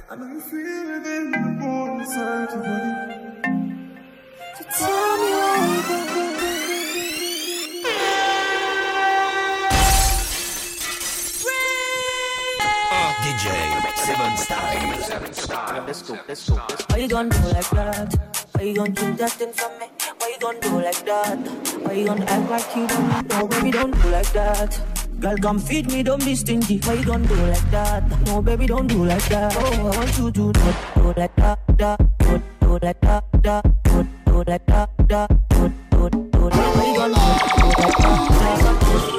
I 0.09 0.15
know 0.17 0.27
you 0.33 0.41
feel 0.41 0.89
it 0.97 1.07
in 1.07 1.31
the 1.33 1.57
bone 1.61 2.01
inside 2.01 2.53
your 2.53 2.63
body. 2.63 3.16
Why 16.89 16.99
you 16.99 17.09
gonna 17.09 17.31
do 17.31 17.49
like 17.49 17.71
that? 17.71 18.15
Why 18.53 18.63
you 18.63 18.75
gonna 18.75 18.93
keep 18.93 19.17
that 19.17 19.33
thing 19.33 19.53
from 19.53 19.79
me? 19.79 19.87
Why 20.19 20.29
you 20.29 20.39
gonna 20.41 20.61
do 20.61 20.81
like 20.81 21.05
that? 21.05 21.39
Why 21.83 21.93
you 21.93 22.07
gonna 22.07 22.25
act 22.25 22.51
like 22.51 22.77
you 22.77 22.87
don't 22.87 23.29
know? 23.29 23.47
Baby, 23.49 23.71
don't 23.71 24.03
do 24.03 24.09
like 24.09 24.33
that. 24.33 24.81
Girl, 25.21 25.37
come 25.39 25.59
feed 25.59 25.91
me, 25.93 26.03
don't 26.03 26.25
be 26.25 26.35
stingy. 26.35 26.79
Why 26.85 26.95
you 26.95 27.05
gonna 27.05 27.27
do 27.27 27.35
like 27.35 27.71
that? 27.71 28.27
No, 28.27 28.43
baby, 28.43 28.67
don't 28.67 28.87
do 28.87 29.05
like 29.05 29.29
that. 29.29 29.55
Oh, 29.57 29.73
I 29.73 29.97
want 29.97 30.19
you 30.19 30.31
to 30.31 30.53
do, 30.53 30.73
do 30.95 31.13
like 31.17 31.37
that, 31.37 31.59
da, 31.77 31.97
do, 32.19 32.43
do 32.61 32.79
like 32.83 33.01
that, 33.01 33.25
da, 33.43 33.61
do, 33.85 34.07
do 34.27 34.45
like 34.47 34.67
that, 34.67 35.09
da, 35.09 35.27
do, 35.51 35.73
do, 35.91 36.11
do. 36.11 36.39
Why 36.39 36.87
you 36.87 36.95
do, 36.95 37.21
do 37.61 37.67
like 37.83 37.99
that, 37.99 39.16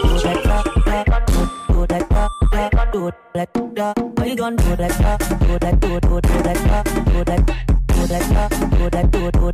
do 2.97 3.11
that, 3.33 3.53
do 3.53 3.71
that? 3.75 3.99
What 3.99 4.27
you 4.27 4.35
gonna 4.35 4.55
do 4.57 4.75
that, 4.75 4.91
do 5.39 5.59
that, 5.59 5.79
do 5.79 5.99
do 5.99 6.21
do 6.21 6.41
that, 6.41 6.57
do 7.05 7.23
that, 7.23 7.45
do 7.87 8.07
that, 8.07 8.23
do 8.71 8.89
that, 8.89 9.11
do 9.11 9.31
do. 9.31 9.51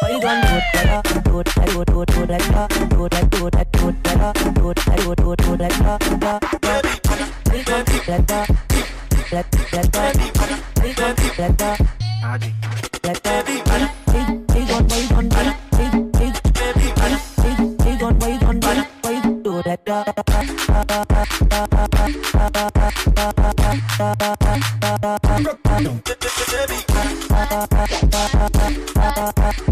What 0.00 0.12
you 0.12 0.20
gonna 0.20 0.42
do 0.42 0.58
that, 0.74 1.04
do 1.24 1.42
that, 1.42 1.56
do 1.66 1.84
do 1.84 2.04
do 2.04 2.26
that, 2.26 2.42
do 2.90 3.08
that, 3.08 3.30
do 3.30 3.48
that, 3.50 3.72
do 3.72 3.90
that, 3.90 4.36
do 4.44 4.74
that, 4.74 4.96
do 4.96 5.14
do 5.16 5.36
do 5.36 5.56
that, 5.56 5.72
do 5.80 6.16
that. 6.18 6.40
What 7.46 7.56
you 7.56 7.64
gonna 7.64 7.84
do 7.84 7.98
that, 8.06 8.26
do 8.26 8.44
that, 9.30 9.46
do 9.50 9.64
that, 9.70 9.86
do 9.90 10.88
that, 10.96 11.16
do 11.16 11.56
that. 11.56 12.89
Baby, 19.90 19.96
baby, 19.96 20.12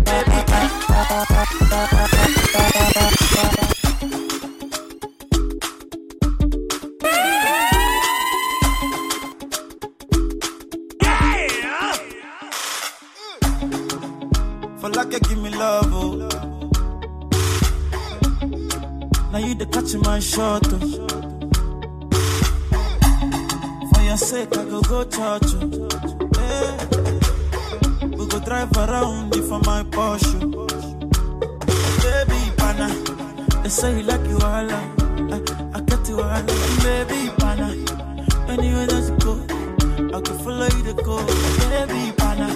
baby. 0.05 0.58
Now 19.39 19.47
you 19.47 19.55
the 19.55 19.67
catch 19.67 19.95
my 20.03 20.19
shot, 20.19 20.67
oh. 20.67 20.79
For 23.95 24.03
your 24.03 24.17
sake, 24.17 24.57
I 24.59 24.65
go 24.65 24.81
go 24.83 25.05
church, 25.05 25.55
oh. 25.63 25.89
Yeah. 26.35 26.75
We 28.19 28.27
go 28.27 28.41
drive 28.41 28.77
around 28.77 29.37
if 29.37 29.47
for 29.47 29.61
my 29.61 29.85
Porsche. 29.95 30.43
Oh. 30.43 30.67
Baby, 32.03 32.51
pana, 32.57 32.89
they 33.63 33.69
say 33.69 33.99
you 33.99 34.03
like 34.03 34.27
you 34.27 34.39
all, 34.39 34.73
I, 34.73 34.83
I 35.73 35.81
get 35.83 36.09
you 36.09 36.21
all, 36.21 36.43
baby, 36.83 37.31
pana. 37.39 37.69
Anywhere 38.49 38.87
that 38.89 39.05
you 39.07 39.17
go, 39.23 39.39
I 40.17 40.21
can 40.21 40.39
follow 40.41 40.67
you 40.67 40.83
to 40.83 40.95
go, 40.95 41.25
baby, 41.71 42.11
pana. 42.17 42.49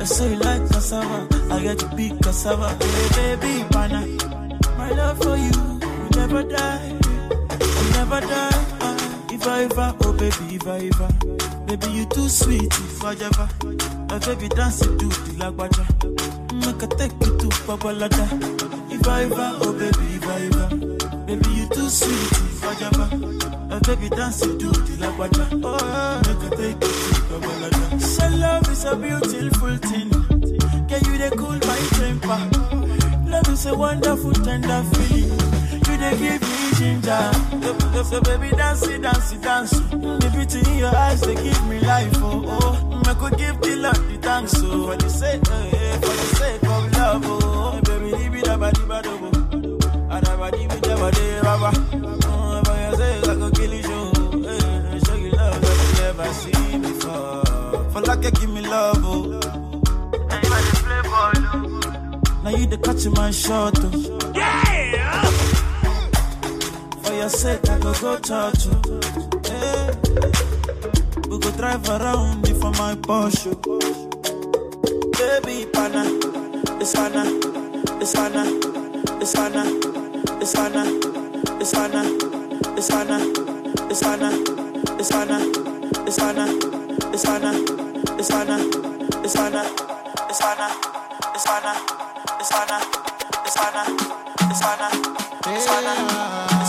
They 0.00 0.06
say 0.06 0.30
you 0.32 0.38
like 0.40 0.68
cassava, 0.72 1.28
I 1.54 1.62
get 1.62 1.80
you 1.80 1.88
big 1.96 2.20
cassava. 2.20 2.76
Hey, 3.14 3.36
baby, 3.36 3.64
pana. 3.70 4.00
My 4.76 4.90
love 4.90 5.18
for 5.22 5.36
you 5.36 5.69
never 6.20 6.42
die, 6.42 6.98
will 7.48 7.90
never 7.92 8.20
die. 8.20 8.64
If 9.32 9.46
I 9.46 9.62
ever, 9.64 9.96
oh 10.04 10.12
baby, 10.12 10.56
if 10.56 10.66
I 10.66 10.90
ever, 10.92 11.08
baby 11.66 11.88
you 11.92 12.04
too 12.06 12.28
sweet, 12.28 12.64
if 12.64 13.02
I 13.02 13.12
ever. 13.14 13.48
My 14.08 14.18
baby 14.18 14.48
dance 14.48 14.80
to 14.80 14.86
the 14.86 15.32
lagwaja, 15.40 15.84
make 16.52 16.82
I 16.82 16.86
take 16.98 17.12
you 17.24 17.38
to 17.38 17.46
Babalada. 17.66 18.26
If 18.92 19.08
I 19.08 19.22
ever, 19.24 19.50
oh 19.62 19.72
baby, 19.72 20.06
if 20.16 20.26
I 20.26 20.40
ever, 20.46 20.68
baby 21.26 21.50
you 21.58 21.66
too 21.68 21.88
sweet, 21.88 22.32
if 22.52 22.64
I 22.64 22.72
ever. 22.88 23.08
My 23.70 23.78
baby 23.78 24.08
dance 24.10 24.40
to 24.40 24.48
the 24.48 24.96
lagwaja, 25.02 25.44
oh 25.64 26.20
make 26.26 26.44
I 26.44 26.56
take 26.56 26.80
you 26.84 27.12
to 27.16 27.22
Babalada. 27.32 28.00
So 28.02 28.28
love 28.36 28.68
is 28.68 28.84
a 28.84 28.94
beautiful 28.94 29.76
thing. 29.88 30.10
Can 30.86 31.00
you 31.06 31.16
they 31.18 31.30
cool 31.30 31.58
my 31.70 31.80
temper? 31.96 32.40
Love 33.30 33.48
is 33.48 33.64
a 33.66 33.74
wonderful 33.74 34.32
tender 34.32 34.82
feeling. 34.92 35.39
They 36.00 36.16
give 36.16 36.40
me 36.40 36.70
ginger. 36.78 37.30
So, 38.04 38.20
baby 38.22 38.50
dance 38.56 38.86
it, 38.88 39.02
dance 39.02 39.32
it, 39.32 39.42
dance. 39.42 39.70
The 39.70 40.30
beauty 40.32 40.70
in 40.70 40.78
your 40.78 40.96
eyes 40.96 41.20
they 41.20 41.34
give 41.34 41.66
me 41.68 41.78
life. 41.80 42.12
Oh 42.16 42.42
oh, 42.46 43.02
I 43.04 43.14
could 43.14 43.36
give 43.38 43.60
the 43.60 43.76
Lord 43.76 43.96
the 43.96 44.16
thanks. 44.22 44.54
Oh 44.56 44.86
for 44.86 44.96
the 44.96 45.10
sake, 45.10 45.42
eh, 45.50 45.70
eh, 45.76 45.94
for 46.00 46.14
the 46.20 46.26
sake 46.40 46.62
of 46.62 46.92
love. 46.92 47.22
Oh 47.26 47.80
baby, 47.84 48.10
leave 48.16 48.34
it 48.36 48.48
about 48.48 48.74
the 48.74 48.86
bad 48.86 49.06
oh. 49.06 49.30
And 50.10 50.26
I 50.26 50.50
give 50.52 50.72
it 50.72 50.86
about 50.86 51.12
the 51.12 51.40
baba. 51.42 51.70
Oh, 52.24 52.62
for 52.64 52.76
your 52.80 52.94
sake 52.96 53.28
I 53.28 53.34
could 53.34 53.54
kill 53.54 53.74
you. 53.74 54.48
Eh, 54.48 54.98
show 55.04 55.14
you 55.16 55.30
love 55.32 55.60
that 55.60 55.76
you 55.84 55.92
never 56.02 56.32
seen 56.32 56.80
before. 56.80 57.44
For 57.92 58.00
like 58.00 58.22
give 58.22 58.48
me 58.48 58.62
love. 58.62 59.04
Oh. 59.04 59.40
Now 62.42 62.50
you 62.56 62.66
the 62.66 62.78
catch 62.78 63.06
my 63.08 63.30
shot. 63.30 63.78
Oh. 63.82 64.29
Your 67.20 67.28
sake, 67.28 67.68
I 67.68 67.78
go 67.78 67.92
go 68.00 68.16
church. 68.16 68.64
Oh. 68.66 68.80
Yeah. 69.44 69.90
We 71.28 71.38
go 71.38 71.50
drive 71.50 71.86
around 71.90 72.48
if 72.48 72.58
for 72.58 72.70
my 72.70 72.94
Porsche. 72.94 73.52
Baby, 75.18 75.66
pana, 75.70 76.02
it's 76.80 76.94
pana, 76.94 77.24
it's 78.00 78.14
pana, 78.14 78.42
it's 79.20 79.34
pana, 79.34 79.64
it's 80.40 80.54
pana, 80.54 80.82
it's 81.60 81.74
pana, 81.74 82.02
it's 82.70 82.88
pana, 82.88 83.28
it's 83.90 84.00
pana, 84.00 84.30
it's 84.96 85.10
pana, 85.12 85.50
it's 85.76 86.20
pana, 86.20 86.48
it's 87.10 87.24
pana, 87.26 87.28
it's 87.28 87.28
pana, 87.28 87.50
it's 88.16 88.30
pana, 88.30 88.64
it's 89.20 89.36
pana, 89.36 89.60
it's 90.30 90.40
pana, 90.40 90.68
it's 91.28 91.44
pana, 91.44 91.74
it's 92.40 92.50
pana, 92.50 92.80
it's 93.44 93.56
pana, 93.56 93.84
it's 94.48 94.60
pana, 94.62 95.29
Sana, 95.42 95.94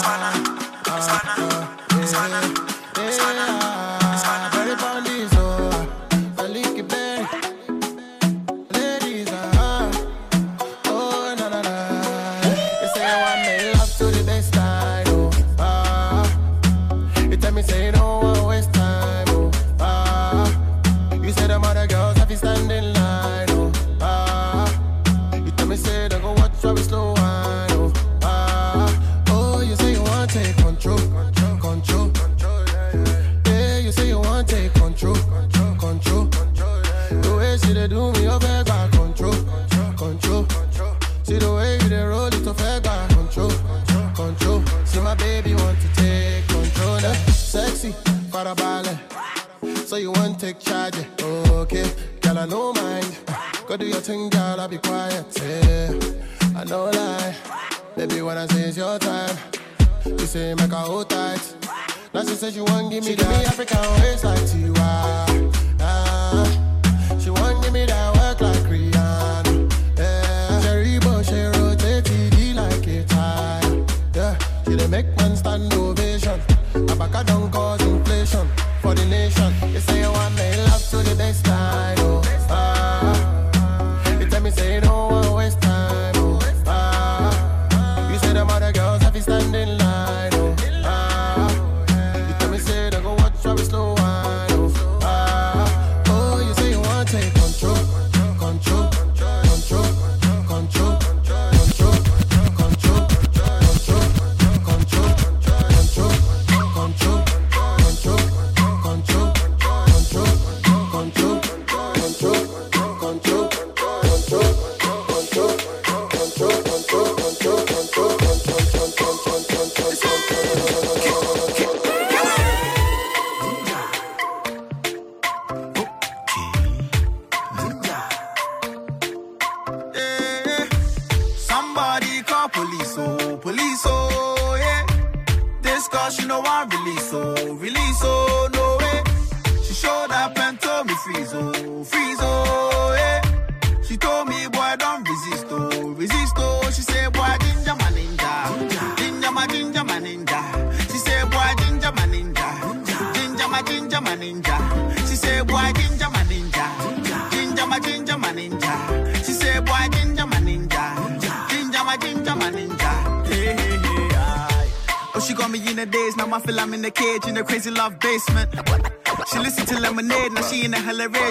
sana, 0.01 0.32
sana, 0.86 1.36
sana, 2.07 2.39
sana. 3.11 3.61
go. 63.74 64.00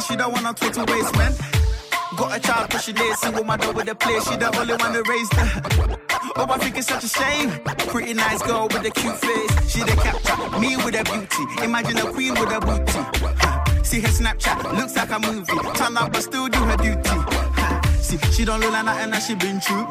She 0.03 0.17
don't 0.17 0.33
wanna 0.33 0.53
talk 0.55 0.73
to 0.73 0.85
waste, 0.93 1.17
man. 1.17 1.33
Got 2.17 2.37
a 2.37 2.41
child, 2.41 2.71
cause 2.71 2.85
she 2.85 2.93
did 2.93 3.17
single 3.17 3.45
mother 3.45 3.73
with 3.73 3.89
a 3.89 3.95
place, 3.95 4.29
she 4.29 4.37
the 4.37 4.47
only 4.59 4.75
one 4.75 4.93
that 4.93 5.07
raised 5.09 5.33
her. 5.35 5.63
Oh, 6.37 6.47
I 6.49 6.59
think 6.59 6.77
it's 6.77 6.89
such 6.89 7.05
a 7.05 7.09
shame. 7.09 7.51
Pretty 7.89 8.15
nice 8.15 8.43
girl 8.43 8.69
with 8.69 8.85
a 8.87 8.91
cute 8.91 9.17
face, 9.17 9.71
she 9.71 9.81
the 9.81 9.93
capture 9.93 10.59
me 10.59 10.77
with 10.77 10.95
a 10.95 11.05
beauty. 11.05 11.65
Imagine 11.65 11.99
a 11.99 12.13
queen 12.13 12.35
with 12.35 12.51
a 12.51 12.61
booty. 12.61 13.85
See 13.85 14.01
her 14.01 14.09
Snapchat, 14.09 14.77
looks 14.77 14.97
like 14.97 15.11
a 15.11 15.19
movie. 15.19 15.53
Turn 15.75 15.97
up, 15.97 16.13
but 16.13 16.23
still 16.23 16.49
do 16.49 16.59
her 16.61 16.77
duty. 16.77 17.11
See, 18.01 18.19
she 18.33 18.45
don't 18.45 18.61
look 18.61 18.73
like 18.73 18.85
nothing 18.85 19.11
that 19.11 19.23
she 19.23 19.35
been 19.35 19.61
through. 19.61 19.87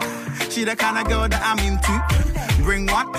She 0.49 0.63
the 0.63 0.75
kind 0.75 0.97
of 0.97 1.07
girl 1.07 1.27
that 1.27 1.41
I'm 1.43 1.59
into. 1.59 2.63
Bring 2.63 2.87
one, 2.87 3.11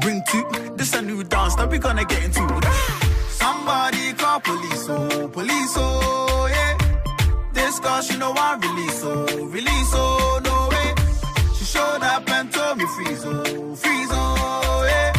bring 0.00 0.22
two. 0.28 0.74
This 0.76 0.94
a 0.94 1.02
new 1.02 1.22
dance 1.24 1.54
that 1.56 1.70
we 1.70 1.78
gonna 1.78 2.04
get 2.04 2.24
into. 2.24 3.03
Somebody 3.44 4.14
call 4.14 4.40
police, 4.40 4.86
oh, 4.88 5.28
police, 5.28 5.74
oh, 5.76 6.48
yeah. 6.50 6.78
This 7.52 7.78
girl, 7.78 8.00
she 8.00 8.16
know 8.16 8.32
I 8.34 8.56
release, 8.56 9.02
oh, 9.04 9.26
release, 9.48 9.90
oh, 9.92 10.40
no 10.48 10.68
way. 10.72 10.94
She 11.54 11.66
showed 11.66 12.02
up 12.02 12.26
and 12.30 12.50
told 12.50 12.78
me 12.78 12.86
freeze, 12.96 13.22
oh, 13.26 13.74
freeze, 13.76 14.08
oh, 14.12 14.86
yeah. 14.88 15.12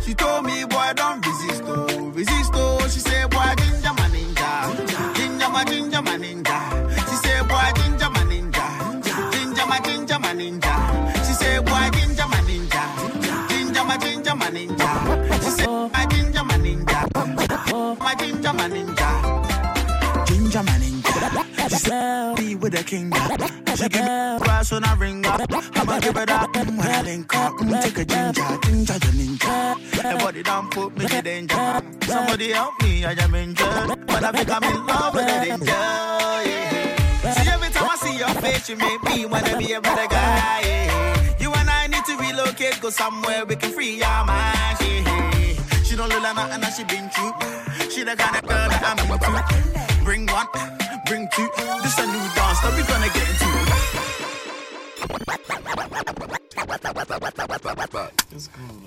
She 0.00 0.14
told 0.14 0.46
me, 0.46 0.64
boy, 0.64 0.90
don't 0.96 1.24
resist, 1.24 1.62
oh, 1.64 2.10
resist, 2.10 2.50
oh. 2.54 2.88
She 2.88 2.98
said, 2.98 3.30
boy, 3.30 3.54
ginger 3.62 3.94
my 3.94 4.08
ninja, 4.14 5.14
ginger 5.14 5.48
my 5.48 5.64
ginger 5.64 6.02
my 6.02 6.16
ninja. 6.18 6.58
She 7.08 7.16
said, 7.22 7.46
boy, 7.46 7.70
ginger 7.76 8.10
my 8.10 8.24
ninja, 8.30 8.66
ginger 9.32 9.66
my 9.66 9.78
ginger 9.86 10.18
my 10.18 10.32
ninja. 10.34 10.74
She 11.24 11.32
said, 11.34 11.64
boy, 11.64 11.86
ginger 11.94 12.26
my 12.26 12.40
ninja, 12.48 13.48
ginger 13.48 13.84
my 13.84 13.96
ginger 13.96 14.34
my 14.34 14.50
ninja. 14.50 14.90
She 15.44 15.50
said, 15.50 15.68
ninja, 18.70 20.26
ginger 20.26 20.62
my 20.62 20.72
ninja. 20.72 21.68
She 21.70 21.76
said, 21.76 22.36
be 22.36 22.54
with 22.56 22.72
the 22.72 22.82
king. 22.82 23.12
She 23.76 23.88
give 23.88 24.02
me 24.02 24.38
grass 24.40 24.72
when 24.72 24.84
I 24.84 24.94
ring. 24.96 25.24
I'ma 25.26 25.98
give 26.00 26.16
it 26.16 26.30
up 26.30 26.54
when 26.54 26.80
I 26.80 27.02
link 27.02 27.34
up. 27.34 27.52
Mm, 27.54 27.82
Take 27.82 27.98
a 27.98 28.04
ginger, 28.04 28.58
ginger, 28.64 28.94
you 28.94 29.12
ninja. 29.18 30.04
Everybody 30.04 30.42
don't 30.42 30.70
put 30.70 30.96
me 30.96 31.04
in 31.16 31.24
danger. 31.24 31.82
Somebody 32.06 32.50
help 32.52 32.74
me, 32.82 33.04
I 33.04 33.12
am 33.12 33.34
injured. 33.34 34.06
But 34.06 34.24
I 34.24 34.32
think 34.32 34.50
I'm 34.50 34.64
in 34.64 34.86
love 34.86 35.14
with 35.14 35.26
the 35.26 35.44
danger. 35.46 35.64
Yeah. 35.66 37.32
See, 37.34 37.50
every 37.50 37.68
time 37.70 37.88
I 37.90 37.96
see 37.96 38.16
your 38.18 38.34
face, 38.42 38.68
you 38.68 38.76
make 38.76 39.02
me 39.04 39.26
wanna 39.26 39.56
be 39.58 39.72
a 39.72 39.80
better 39.80 40.08
guy. 40.08 40.60
Yeah. 40.64 41.36
You 41.38 41.52
and 41.52 41.70
I 41.70 41.86
need 41.86 42.04
to 42.06 42.16
relocate, 42.16 42.80
go 42.80 42.90
somewhere 42.90 43.44
we 43.44 43.56
can 43.56 43.70
free 43.72 44.02
our 44.02 44.24
minds. 44.24 44.79
Don't 46.00 46.08
look 46.08 46.22
like 46.22 46.34
nothing 46.34 46.60
that 46.62 46.72
she 46.72 46.84
been 46.84 47.10
through. 47.10 47.34
She 47.90 48.04
the 48.04 48.16
kind 48.16 48.34
of 48.34 48.48
girl 48.48 48.68
that 48.72 48.82
I'm 48.88 48.96
into. 49.04 49.44
Bring 50.02 50.24
one, 50.32 50.48
bring 51.04 51.28
two. 51.28 51.46
This 51.82 51.98
a 51.98 52.06
new 52.08 52.24
dance 52.32 52.60
that 52.64 52.72
we 52.72 52.80
gonna 52.88 53.12
get 53.12 53.28
into. 53.28 53.48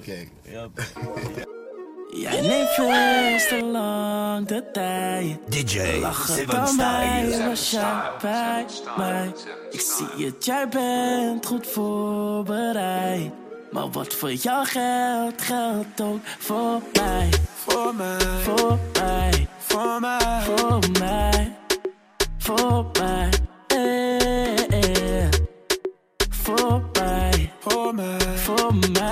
Okay. 0.02 0.30
Jij 2.12 2.42
neemt 2.42 2.70
veel 2.70 2.90
te 3.48 3.64
lang 3.64 4.48
de 4.48 4.72
tijd. 4.72 5.38
DJ 5.46 6.00
Lachen 6.00 6.34
Seven 6.34 6.56
dan 6.56 6.76
mij, 6.76 7.26
Styles. 7.28 7.46
was 7.46 7.72
jij 7.72 8.12
bij 8.22 8.66
mij. 8.98 9.34
Ik 9.72 9.80
zie 9.80 10.26
het, 10.26 10.46
jij 10.46 10.68
bent 10.68 11.46
goed 11.46 11.68
voorbereid. 11.68 13.43
Maar 13.74 13.90
wat 13.92 14.14
voor 14.14 14.34
jou 14.34 14.66
geldt, 14.66 15.42
geldt 15.42 16.02
ook 16.02 16.20
voor 16.40 16.82
mij. 16.94 17.30
Voor 17.56 17.96
mij, 17.96 18.20
voor 18.20 18.80
mij, 18.94 19.48
voor 19.58 20.00
mij, 20.00 20.20
voor 20.40 20.80
mij, 21.00 21.56
voor 22.38 22.86
mij. 23.00 23.30
Eh, 23.68 25.24
eh. 25.24 25.30
Voor 26.30 26.84
mij, 26.94 27.52
voor 27.60 27.96
mij, 27.96 28.38
voor 28.38 28.74
mij, 28.92 29.03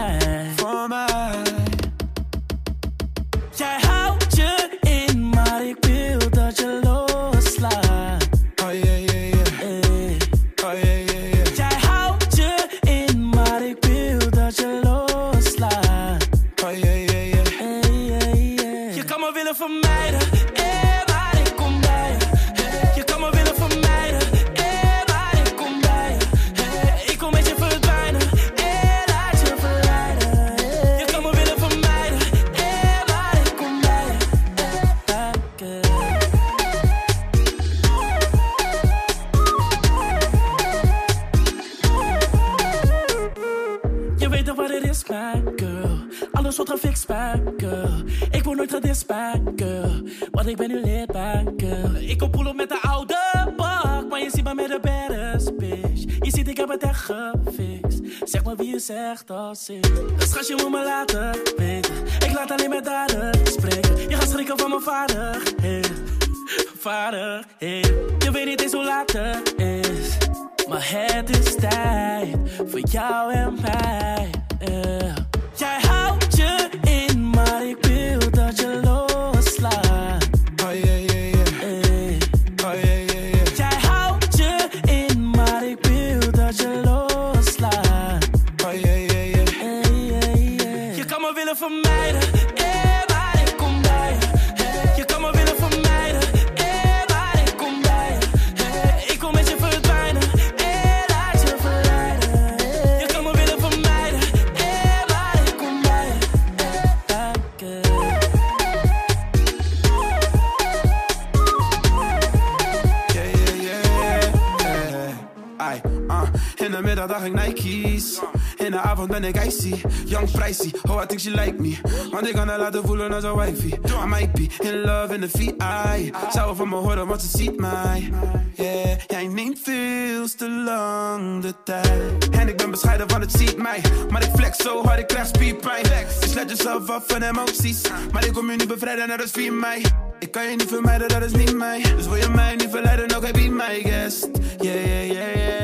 ik 117.25 117.33
Nike's. 117.33 118.19
In 118.57 118.71
de 118.71 118.79
avond 118.79 119.09
ben 119.09 119.23
ik 119.23 119.43
icy, 119.43 119.73
young 120.05 120.31
pricey. 120.31 120.71
Oh, 120.89 121.01
I 121.03 121.05
think 121.05 121.19
she 121.19 121.29
like 121.29 121.61
me. 121.61 121.77
Want 122.11 122.27
ik 122.27 122.33
kan 122.33 122.47
haar 122.47 122.59
laten 122.59 122.85
voelen 122.85 123.13
als 123.13 123.23
een 123.23 123.35
wifey. 123.35 123.79
I 124.03 124.07
might 124.07 124.31
be 124.31 124.47
in 124.59 124.81
love 124.81 125.13
in 125.13 125.21
de 125.21 125.29
VI. 125.29 126.11
Zou 126.31 126.55
van 126.55 126.69
me 126.69 126.75
horen, 126.75 127.07
want 127.07 127.21
ze 127.21 127.37
ziet 127.37 127.59
mij. 127.59 128.11
Yeah, 128.55 128.97
jij 129.07 129.27
neemt 129.27 129.59
veel 129.63 130.27
te 130.37 130.49
lang 130.65 131.41
de 131.41 131.53
tijd. 131.63 132.29
En 132.31 132.47
ik 132.47 132.57
ben 132.57 132.71
bescheiden, 132.71 133.07
want 133.07 133.23
het 133.23 133.31
ziet 133.31 133.57
mij. 133.57 133.81
Maar 134.09 134.23
ik 134.23 134.31
flex 134.35 134.57
zo 134.57 134.83
hard, 134.83 134.99
ik 134.99 135.07
krijg 135.07 135.27
spierpijn. 135.27 135.83
Dus 136.19 136.33
let 136.33 136.49
jezelf 136.49 136.89
af 136.89 137.03
van 137.07 137.21
emoties. 137.21 137.81
Maar 138.11 138.25
ik 138.25 138.33
kom 138.33 138.51
je 138.51 138.57
niet 138.57 138.67
bevrijden, 138.67 139.07
net 139.07 139.21
als 139.21 139.31
4 139.31 139.53
mei. 139.53 139.81
Ik 140.19 140.31
kan 140.31 140.49
je 140.49 140.55
niet 140.55 140.67
vermijden, 140.67 141.07
dat 141.07 141.23
is 141.23 141.31
niet 141.31 141.57
mij. 141.57 141.81
Dus 141.95 142.07
wil 142.07 142.15
je 142.15 142.29
mij 142.29 142.55
niet 142.55 142.69
verleiden, 142.69 143.17
oké, 143.17 143.31
be 143.31 143.49
my 143.49 143.81
guest. 143.83 144.27
Yeah, 144.59 144.85
yeah, 144.85 145.11
yeah. 145.11 145.35
Yeah, 145.35 145.60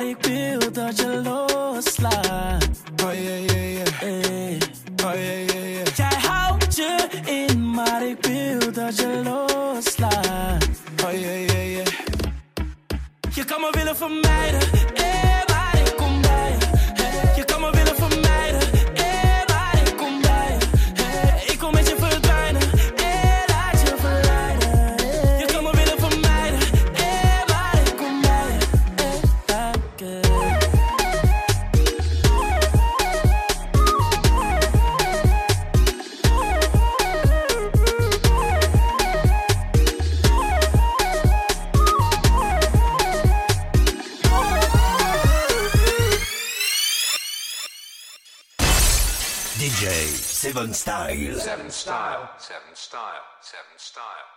in, 0.00 0.06
maar 0.06 0.08
ik 0.08 0.26
wil 0.26 0.72
dat 0.72 0.98
je 0.98 1.20
loslaat. 1.22 2.64
Oh 3.04 3.12
yeah, 3.12 3.44
yeah, 3.46 3.72
yeah. 3.72 3.88
Hey. 4.00 4.58
Oh 5.04 5.14
yeah, 5.14 5.46
yeah, 5.46 5.72
yeah. 5.72 5.94
Jij 5.94 6.18
houdt 6.20 6.76
je 6.76 7.08
in, 7.24 7.70
maar 7.70 8.06
ik 8.06 8.26
wil 8.26 8.72
dat 8.72 8.96
je 8.96 9.20
loslaat. 9.24 10.64
Oh 11.04 11.12
yeah, 11.12 11.46
yeah, 11.46 11.70
yeah. 11.70 11.86
Je 13.34 13.44
kan 13.44 13.60
me 13.60 13.68
willen 13.70 13.96
vermijden, 13.96 14.60
Seven 50.60 50.74
Style. 50.74 51.34
Seven 51.38 51.70
style, 51.70 52.30
seven 52.36 52.74
style, 52.74 53.24
seven 53.40 53.78
style. 53.78 54.28